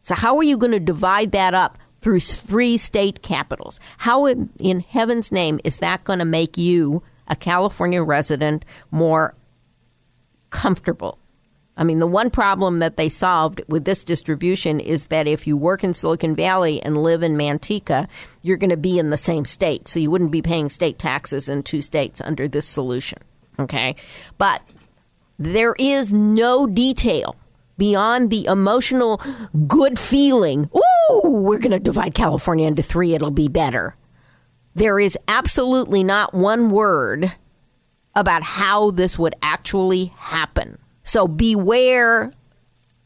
So 0.00 0.14
how 0.14 0.38
are 0.38 0.42
you 0.42 0.56
going 0.56 0.72
to 0.72 0.80
divide 0.80 1.32
that 1.32 1.52
up 1.52 1.76
through 2.00 2.20
three 2.20 2.78
state 2.78 3.22
capitals? 3.22 3.80
How 3.98 4.24
in, 4.24 4.48
in 4.58 4.80
heaven's 4.80 5.30
name 5.30 5.60
is 5.62 5.76
that 5.76 6.04
going 6.04 6.20
to 6.20 6.24
make 6.24 6.56
you 6.56 7.02
a 7.28 7.36
California 7.36 8.02
resident 8.02 8.64
more 8.90 9.34
comfortable? 10.52 11.18
I 11.76 11.84
mean, 11.84 12.00
the 12.00 12.06
one 12.06 12.30
problem 12.30 12.78
that 12.78 12.96
they 12.96 13.08
solved 13.08 13.62
with 13.66 13.84
this 13.84 14.04
distribution 14.04 14.78
is 14.78 15.06
that 15.06 15.26
if 15.26 15.46
you 15.46 15.56
work 15.56 15.82
in 15.82 15.94
Silicon 15.94 16.36
Valley 16.36 16.82
and 16.82 17.02
live 17.02 17.22
in 17.22 17.36
Manteca, 17.36 18.08
you're 18.42 18.58
going 18.58 18.70
to 18.70 18.76
be 18.76 18.98
in 18.98 19.10
the 19.10 19.16
same 19.16 19.46
state. 19.46 19.88
So 19.88 19.98
you 19.98 20.10
wouldn't 20.10 20.30
be 20.30 20.42
paying 20.42 20.68
state 20.68 20.98
taxes 20.98 21.48
in 21.48 21.62
two 21.62 21.80
states 21.80 22.20
under 22.20 22.46
this 22.46 22.66
solution. 22.66 23.18
Okay. 23.58 23.96
But 24.36 24.62
there 25.38 25.74
is 25.78 26.12
no 26.12 26.66
detail 26.66 27.36
beyond 27.78 28.28
the 28.28 28.44
emotional 28.44 29.20
good 29.66 29.98
feeling. 29.98 30.70
Ooh, 30.76 31.20
we're 31.24 31.58
going 31.58 31.70
to 31.72 31.80
divide 31.80 32.14
California 32.14 32.68
into 32.68 32.82
three. 32.82 33.14
It'll 33.14 33.30
be 33.30 33.48
better. 33.48 33.96
There 34.74 35.00
is 35.00 35.18
absolutely 35.26 36.04
not 36.04 36.34
one 36.34 36.68
word 36.68 37.34
about 38.14 38.42
how 38.42 38.90
this 38.90 39.18
would 39.18 39.34
actually 39.42 40.06
happen. 40.16 40.78
So 41.04 41.26
beware 41.26 42.32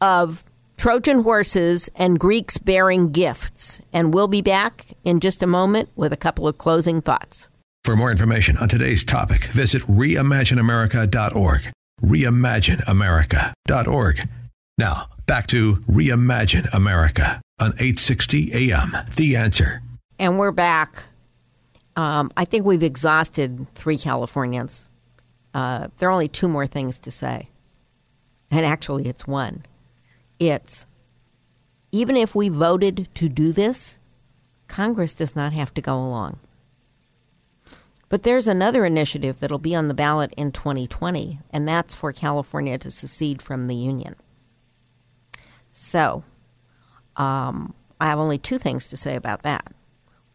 of 0.01 0.45
Trojan 0.77 1.23
horses 1.23 1.89
and 1.97 2.19
Greeks 2.19 2.59
bearing 2.59 3.13
gifts. 3.13 3.81
And 3.93 4.13
we'll 4.13 4.27
be 4.29 4.43
back 4.43 4.93
in 5.05 5.21
just 5.21 5.43
a 5.43 5.47
moment 5.47 5.89
with 5.97 6.13
a 6.13 6.17
couple 6.17 6.47
of 6.47 6.59
closing 6.59 7.01
thoughts. 7.01 7.49
For 7.85 7.97
more 7.97 8.11
information 8.11 8.59
on 8.59 8.69
today's 8.69 9.05
topic, 9.05 9.45
visit 9.45 9.81
reimagineamerica.org. 9.83 11.71
Reimagineamerica.org. 12.03 14.29
Now, 14.79 15.09
back 15.27 15.47
to 15.47 15.77
Reimagine 15.77 16.69
America 16.75 17.41
on 17.59 17.69
860 17.75 18.73
AM. 18.73 18.95
The 19.15 19.37
answer. 19.37 19.81
And 20.19 20.39
we're 20.39 20.53
back. 20.53 21.05
Um, 21.95 22.31
I 22.37 22.45
think 22.45 22.67
we've 22.67 22.83
exhausted 22.83 23.67
three 23.75 23.97
Californians. 23.97 24.91
Uh, 25.57 25.89
there 25.97 26.09
are 26.09 26.13
only 26.13 26.29
two 26.29 26.49
more 26.49 26.67
things 26.67 26.99
to 26.99 27.11
say 27.11 27.49
and 28.51 28.65
actually 28.65 29.09
it's 29.09 29.27
one. 29.27 29.65
It's 30.39 30.87
even 31.93 32.17
if 32.17 32.35
we 32.35 32.49
voted 32.49 33.09
to 33.15 33.29
do 33.29 33.53
this, 33.53 33.99
Congress 34.69 35.13
does 35.13 35.35
not 35.35 35.53
have 35.53 35.73
to 35.75 35.81
go 35.81 35.97
along. 35.97 36.39
But 38.09 38.23
there's 38.23 38.47
another 38.47 38.85
initiative 38.85 39.41
that'll 39.41 39.59
be 39.59 39.75
on 39.75 39.89
the 39.89 39.95
ballot 39.95 40.33
in 40.37 40.53
2020, 40.53 41.41
and 41.51 41.67
that's 41.67 41.95
for 41.95 42.13
California 42.13 42.79
to 42.79 42.91
secede 42.91 43.43
from 43.43 43.67
the 43.67 43.75
Union. 43.75 44.15
So, 45.73 46.23
um, 47.17 47.75
I 48.01 48.07
have 48.07 48.19
only 48.19 48.39
two 48.39 48.59
things 48.59 48.87
to 48.89 48.97
say 48.97 49.17
about 49.17 49.43
that. 49.43 49.73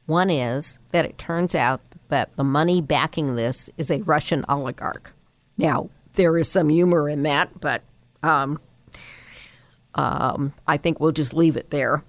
One 0.05 0.29
is 0.29 0.79
that 0.91 1.05
it 1.05 1.17
turns 1.17 1.55
out 1.55 1.81
that 2.11 2.35
the 2.35 2.43
money 2.43 2.81
backing 2.81 3.35
this 3.35 3.69
is 3.77 3.89
a 3.89 4.01
Russian 4.03 4.45
oligarch. 4.47 5.13
Now, 5.57 5.89
there 6.13 6.37
is 6.37 6.47
some 6.47 6.69
humor 6.69 7.09
in 7.09 7.23
that, 7.23 7.59
but 7.59 7.81
um, 8.21 8.59
um, 9.95 10.53
I 10.67 10.77
think 10.77 10.99
we'll 10.99 11.11
just 11.11 11.33
leave 11.33 11.57
it 11.57 11.71
there. 11.71 12.03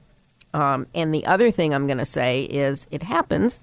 Um, 0.54 0.86
and 0.94 1.14
the 1.14 1.24
other 1.24 1.50
thing 1.50 1.72
I'm 1.72 1.86
going 1.86 1.98
to 1.98 2.04
say 2.04 2.42
is 2.42 2.86
it 2.90 3.02
happens 3.02 3.62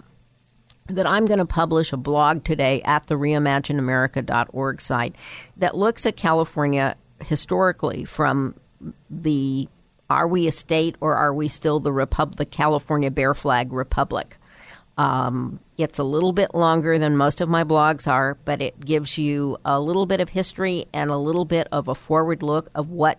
that 0.88 1.06
I'm 1.06 1.28
going 1.28 1.40
to 1.40 1.46
publish 1.46 1.94
a 1.94 1.98
blog 1.98 2.44
today 2.44 2.82
at 2.82 3.06
the 3.08 3.16
reimagineamerica.org 3.16 4.82
site 4.82 5.16
that 5.58 5.78
looks 5.78 6.06
at 6.06 6.18
California 6.18 6.96
historically 7.22 8.06
from 8.06 8.56
the 9.10 9.70
are 10.10 10.28
we 10.28 10.48
a 10.48 10.52
state 10.52 10.96
or 11.00 11.16
are 11.16 11.34
we 11.34 11.48
still 11.48 11.80
the 11.80 11.92
Repub- 11.92 12.38
the 12.38 12.46
California 12.46 13.12
Bear 13.12 13.36
Flag 13.36 13.72
Republic? 13.72 14.38
Um, 15.00 15.62
it's 15.78 15.98
a 15.98 16.04
little 16.04 16.34
bit 16.34 16.54
longer 16.54 17.00
than 17.00 17.16
most 17.16 17.40
of 17.40 17.48
my 17.48 17.64
blogs 17.64 18.06
are, 18.06 18.38
but 18.44 18.62
it 18.62 18.82
gives 18.82 19.18
you 19.18 19.58
a 19.64 19.80
little 19.80 20.06
bit 20.06 20.20
of 20.20 20.28
history 20.28 20.88
and 20.94 21.10
a 21.10 21.16
little 21.16 21.46
bit 21.46 21.70
of 21.72 21.88
a 21.88 21.96
forward 21.96 22.44
look 22.44 22.70
of 22.76 22.90
what 22.90 23.18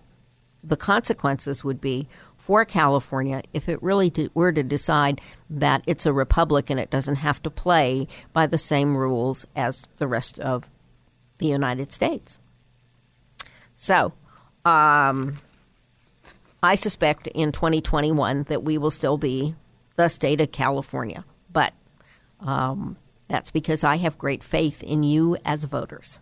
the 0.63 0.77
consequences 0.77 1.65
would 1.65 1.81
be 1.81 2.07
for 2.37 2.67
California 2.67 3.41
if 3.55 3.67
it 3.67 3.83
really 3.83 4.13
were 4.35 4.53
to 4.53 4.63
decide 4.63 5.23
that 5.49 5.83
it's 5.87 6.05
a 6.05 6.13
republic 6.13 6.69
and 6.69 6.79
it 6.79 6.91
doesn't 6.91 7.15
have 7.15 7.43
to 7.45 7.49
play 7.49 8.07
by 8.35 8.47
the 8.47 8.59
same 8.59 8.95
rules 8.95 9.47
as 9.57 9.87
the 9.97 10.07
rest 10.07 10.39
of 10.39 10.69
the 11.39 11.47
United 11.47 11.93
States. 11.93 12.39
So, 13.77 14.13
um, 14.67 15.39
I 16.63 16.75
suspect 16.75 17.27
in 17.29 17.53
2021 17.53 18.43
that 18.51 18.63
we 18.63 18.77
will 18.77 18.91
still 18.91 19.17
be 19.17 19.55
the 19.97 20.09
state 20.09 20.43
of 20.43 20.53
California, 20.53 21.25
but 21.53 21.75
um, 22.41 22.97
that's 23.29 23.51
because 23.51 23.85
I 23.85 23.97
have 23.97 24.19
great 24.19 24.43
faith 24.43 24.83
in 24.83 25.03
you 25.03 25.37
as 25.45 25.65
voters. 25.65 26.19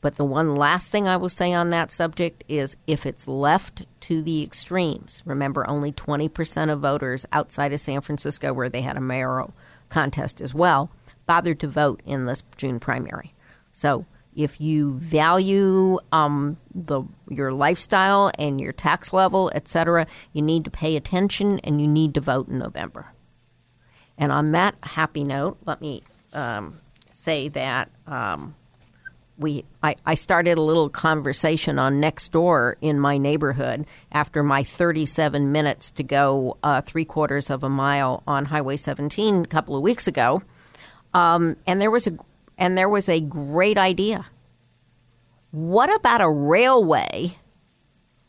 But 0.00 0.16
the 0.16 0.24
one 0.24 0.54
last 0.54 0.90
thing 0.90 1.06
I 1.06 1.16
will 1.16 1.28
say 1.28 1.52
on 1.52 1.70
that 1.70 1.92
subject 1.92 2.42
is 2.48 2.74
if 2.86 3.04
it's 3.04 3.28
left 3.28 3.84
to 4.02 4.22
the 4.22 4.42
extremes, 4.42 5.22
remember 5.26 5.68
only 5.68 5.92
20% 5.92 6.72
of 6.72 6.80
voters 6.80 7.26
outside 7.32 7.72
of 7.72 7.80
San 7.80 8.00
Francisco, 8.00 8.52
where 8.52 8.70
they 8.70 8.80
had 8.80 8.96
a 8.96 9.00
mayoral 9.00 9.52
contest 9.90 10.40
as 10.40 10.54
well, 10.54 10.90
bothered 11.26 11.60
to 11.60 11.68
vote 11.68 12.00
in 12.06 12.24
this 12.24 12.42
June 12.56 12.80
primary. 12.80 13.34
So 13.72 14.06
if 14.34 14.60
you 14.60 14.94
value 14.94 15.98
um, 16.12 16.56
the 16.74 17.02
your 17.28 17.52
lifestyle 17.52 18.30
and 18.38 18.60
your 18.60 18.72
tax 18.72 19.12
level, 19.12 19.50
etc., 19.54 20.06
you 20.32 20.40
need 20.40 20.64
to 20.64 20.70
pay 20.70 20.96
attention 20.96 21.58
and 21.60 21.80
you 21.80 21.86
need 21.86 22.14
to 22.14 22.20
vote 22.20 22.48
in 22.48 22.58
November. 22.58 23.12
And 24.20 24.30
on 24.30 24.52
that 24.52 24.76
happy 24.82 25.24
note, 25.24 25.56
let 25.64 25.80
me 25.80 26.02
um, 26.34 26.78
say 27.10 27.48
that 27.48 27.90
um, 28.06 28.54
we 29.38 29.64
I, 29.82 29.96
I 30.04 30.14
started 30.14 30.58
a 30.58 30.62
little 30.62 30.90
conversation 30.90 31.78
on 31.78 31.98
next 31.98 32.30
door 32.30 32.76
in 32.82 33.00
my 33.00 33.16
neighborhood 33.16 33.86
after 34.12 34.42
my 34.42 34.62
37 34.62 35.50
minutes 35.50 35.90
to 35.92 36.02
go 36.02 36.58
uh, 36.62 36.82
three 36.82 37.06
quarters 37.06 37.48
of 37.48 37.64
a 37.64 37.70
mile 37.70 38.22
on 38.26 38.44
Highway 38.44 38.76
17 38.76 39.44
a 39.44 39.46
couple 39.46 39.74
of 39.74 39.82
weeks 39.82 40.06
ago, 40.06 40.42
um, 41.14 41.56
and 41.66 41.80
there 41.80 41.90
was 41.90 42.06
a 42.06 42.12
and 42.58 42.76
there 42.76 42.90
was 42.90 43.08
a 43.08 43.22
great 43.22 43.78
idea. 43.78 44.26
What 45.50 45.92
about 45.92 46.20
a 46.20 46.28
railway 46.28 47.38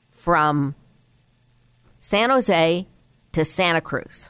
from 0.09 0.73
San 1.99 2.29
Jose 2.29 2.87
to 3.33 3.45
Santa 3.45 3.81
Cruz? 3.81 4.29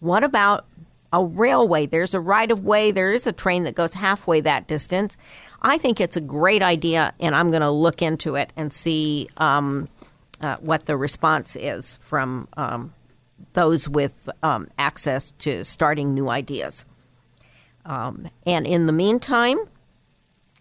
What 0.00 0.24
about 0.24 0.64
a 1.12 1.24
railway? 1.24 1.86
There's 1.86 2.14
a 2.14 2.20
right 2.20 2.50
of 2.50 2.64
way, 2.64 2.90
there 2.90 3.12
is 3.12 3.26
a 3.26 3.32
train 3.32 3.64
that 3.64 3.74
goes 3.74 3.94
halfway 3.94 4.40
that 4.42 4.66
distance. 4.66 5.16
I 5.60 5.78
think 5.78 6.00
it's 6.00 6.16
a 6.16 6.20
great 6.20 6.62
idea, 6.62 7.14
and 7.20 7.34
I'm 7.34 7.50
going 7.50 7.62
to 7.62 7.70
look 7.70 8.02
into 8.02 8.34
it 8.36 8.52
and 8.56 8.72
see 8.72 9.28
um, 9.36 9.88
uh, 10.40 10.56
what 10.60 10.86
the 10.86 10.96
response 10.96 11.56
is 11.56 11.96
from 12.00 12.48
um, 12.56 12.92
those 13.52 13.88
with 13.88 14.28
um, 14.42 14.68
access 14.78 15.32
to 15.32 15.64
starting 15.64 16.14
new 16.14 16.28
ideas. 16.28 16.84
Um, 17.84 18.28
and 18.46 18.66
in 18.66 18.86
the 18.86 18.92
meantime, 18.92 19.58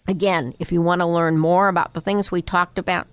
again, 0.08 0.54
if 0.60 0.72
you 0.72 0.82
want 0.82 1.02
to 1.02 1.06
learn 1.06 1.38
more 1.38 1.68
about 1.68 1.94
the 1.94 2.02
things 2.02 2.32
we 2.32 2.42
talked 2.42 2.78
about, 2.78 3.08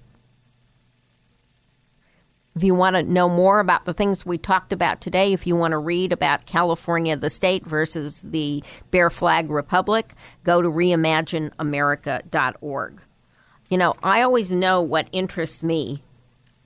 if 2.59 2.65
you 2.65 2.75
want 2.75 2.97
to 2.97 3.05
know 3.05 3.29
more 3.29 3.61
about 3.61 3.85
the 3.85 3.95
things 3.95 4.27
we 4.27 4.37
talked 4.37 4.73
about 4.73 5.01
today, 5.01 5.33
if 5.33 5.47
you 5.47 5.55
want 5.55 5.71
to 5.71 5.79
read 5.79 6.13
about 6.13 6.47
California, 6.47 7.17
the 7.17 7.31
state 7.31 7.65
versus 7.65 8.21
the 8.23 8.65
Bear 8.91 9.11
Flag 9.11 9.49
Republic, 9.49 10.15
go 10.43 10.61
to 10.61 10.69
reimagineamerica.org. 10.69 13.03
You 13.71 13.79
know, 13.79 13.95
I 14.03 14.23
always 14.23 14.51
know 14.51 14.83
what 14.83 15.07
interests 15.13 15.63
me, 15.63 16.03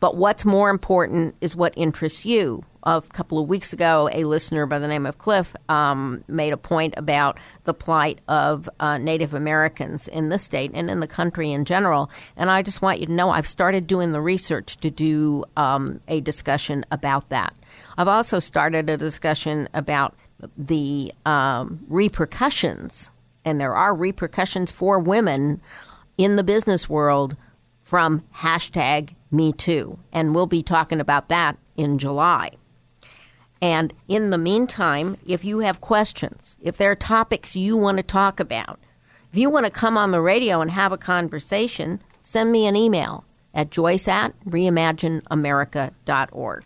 but 0.01 0.17
what's 0.17 0.47
more 0.47 0.71
important 0.71 1.35
is 1.43 1.55
what 1.55 1.75
interests 1.77 2.25
you 2.25 2.65
a 2.83 3.03
couple 3.13 3.39
of 3.39 3.49
weeks 3.49 3.73
ago, 3.73 4.09
a 4.13 4.25
listener 4.25 4.67
by 4.67 4.79
the 4.79 4.89
name 4.89 5.07
of 5.07 5.19
Cliff 5.19 5.55
um, 5.69 6.25
made 6.29 6.53
a 6.53 6.57
point 6.57 6.95
about 6.97 7.39
the 7.65 7.75
plight 7.75 8.21
of 8.29 8.69
uh, 8.81 8.99
Native 8.99 9.35
Americans 9.35 10.09
in 10.09 10.29
this 10.29 10.43
state 10.43 10.71
and 10.75 10.91
in 10.91 11.01
the 11.01 11.07
country 11.07 11.53
in 11.53 11.65
general. 11.65 12.11
And 12.37 12.51
I 12.51 12.63
just 12.63 12.83
want 12.83 13.01
you 13.01 13.07
to 13.07 13.13
know 13.13 13.31
I've 13.31 13.47
started 13.47 13.87
doing 13.87 14.13
the 14.13 14.21
research 14.21 14.77
to 14.79 14.91
do 14.91 15.45
um, 15.57 16.01
a 16.09 16.21
discussion 16.21 16.85
about 16.91 17.29
that. 17.29 17.55
I've 17.97 18.09
also 18.09 18.39
started 18.39 18.89
a 18.91 18.97
discussion 18.97 19.69
about 19.75 20.15
the 20.57 21.13
um, 21.25 21.85
repercussions, 21.89 23.11
and 23.45 23.61
there 23.61 23.75
are 23.75 23.95
repercussions 23.95 24.73
for 24.73 24.99
women 24.99 25.61
in 26.19 26.37
the 26.37 26.45
business 26.45 26.89
world 26.89 27.37
from 27.81 28.25
hashtag 28.37 29.15
Me 29.31 29.53
Too. 29.53 29.99
And 30.13 30.35
we'll 30.35 30.47
be 30.47 30.63
talking 30.63 31.01
about 31.01 31.29
that 31.29 31.59
in 31.77 31.99
July. 31.99 32.51
And 33.63 33.95
in 34.09 34.29
the 34.31 34.39
meantime, 34.39 35.17
if 35.25 35.45
you 35.45 35.61
have 35.61 35.81
questions, 35.81 36.59
if 36.61 36.77
there 36.77 36.91
are 36.91 36.97
topics 36.97 37.55
you 37.55 37.77
want 37.77 37.99
to 37.99 38.03
talk 38.03 38.41
about, 38.41 38.81
if 39.33 39.39
you 39.39 39.49
want 39.49 39.67
to 39.67 39.71
come 39.71 39.97
on 39.97 40.11
the 40.11 40.21
radio 40.21 40.61
and 40.61 40.73
have 40.73 40.91
a 40.91 40.99
conversation, 40.99 42.01
send 42.23 42.51
me 42.51 42.67
an 42.67 42.75
email 42.75 43.23
at 43.55 43.71
joyce 43.71 44.09
at 44.09 44.35
reimagineamerica.org. 44.45 46.65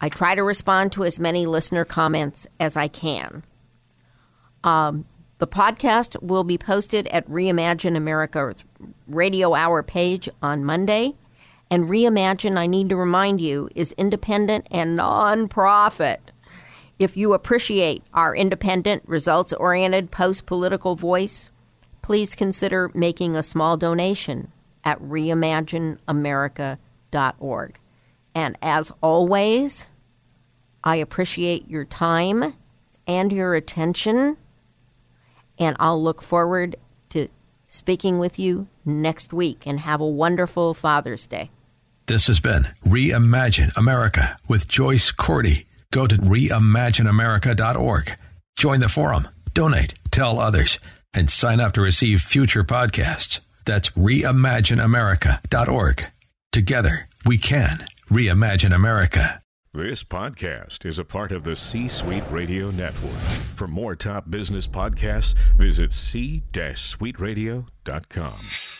I 0.00 0.08
try 0.10 0.34
to 0.34 0.42
respond 0.42 0.90
to 0.92 1.04
as 1.04 1.18
many 1.18 1.46
listener 1.46 1.86
comments 1.86 2.46
as 2.60 2.76
I 2.76 2.88
can. 2.88 3.42
Um, 4.62 5.06
the 5.38 5.46
podcast 5.46 6.22
will 6.22 6.44
be 6.44 6.58
posted 6.58 7.06
at 7.08 7.26
Reimagine 7.30 7.96
America 7.96 8.54
Radio 9.08 9.54
Hour 9.54 9.82
page 9.82 10.28
on 10.42 10.66
Monday. 10.66 11.14
And 11.74 11.88
Reimagine, 11.88 12.56
I 12.56 12.68
need 12.68 12.88
to 12.90 12.96
remind 12.96 13.40
you, 13.40 13.68
is 13.74 13.96
independent 13.98 14.68
and 14.70 14.96
nonprofit. 14.96 16.18
If 17.00 17.16
you 17.16 17.32
appreciate 17.32 18.04
our 18.14 18.36
independent, 18.36 19.02
results 19.08 19.52
oriented, 19.52 20.12
post 20.12 20.46
political 20.46 20.94
voice, 20.94 21.50
please 22.00 22.36
consider 22.36 22.92
making 22.94 23.34
a 23.34 23.42
small 23.42 23.76
donation 23.76 24.52
at 24.84 25.02
reimagineamerica.org. 25.02 27.78
And 28.36 28.56
as 28.62 28.92
always, 29.00 29.90
I 30.84 30.94
appreciate 30.94 31.68
your 31.68 31.84
time 31.84 32.54
and 33.04 33.32
your 33.32 33.56
attention, 33.56 34.36
and 35.58 35.76
I'll 35.80 36.00
look 36.00 36.22
forward 36.22 36.76
to 37.08 37.26
speaking 37.66 38.20
with 38.20 38.38
you 38.38 38.68
next 38.84 39.32
week. 39.32 39.66
And 39.66 39.80
have 39.80 40.00
a 40.00 40.06
wonderful 40.06 40.72
Father's 40.72 41.26
Day. 41.26 41.50
This 42.06 42.26
has 42.26 42.38
been 42.38 42.68
Reimagine 42.84 43.74
America 43.76 44.36
with 44.46 44.68
Joyce 44.68 45.10
Cordi. 45.10 45.64
Go 45.90 46.06
to 46.06 46.16
reimagineamerica.org. 46.16 48.18
Join 48.58 48.80
the 48.80 48.90
forum, 48.90 49.26
donate, 49.54 49.94
tell 50.10 50.38
others, 50.38 50.78
and 51.14 51.30
sign 51.30 51.60
up 51.60 51.72
to 51.72 51.80
receive 51.80 52.20
future 52.20 52.62
podcasts. 52.62 53.40
That's 53.64 53.88
reimagineamerica.org. 53.90 56.06
Together, 56.52 57.08
we 57.24 57.38
can 57.38 57.86
reimagine 58.10 58.74
America. 58.74 59.40
This 59.72 60.04
podcast 60.04 60.84
is 60.84 60.98
a 60.98 61.04
part 61.04 61.32
of 61.32 61.42
the 61.42 61.56
C 61.56 61.88
Suite 61.88 62.22
Radio 62.30 62.70
Network. 62.70 63.16
For 63.56 63.66
more 63.66 63.96
top 63.96 64.30
business 64.30 64.66
podcasts, 64.66 65.34
visit 65.56 65.94
c-suiteradio.com. 65.94 68.73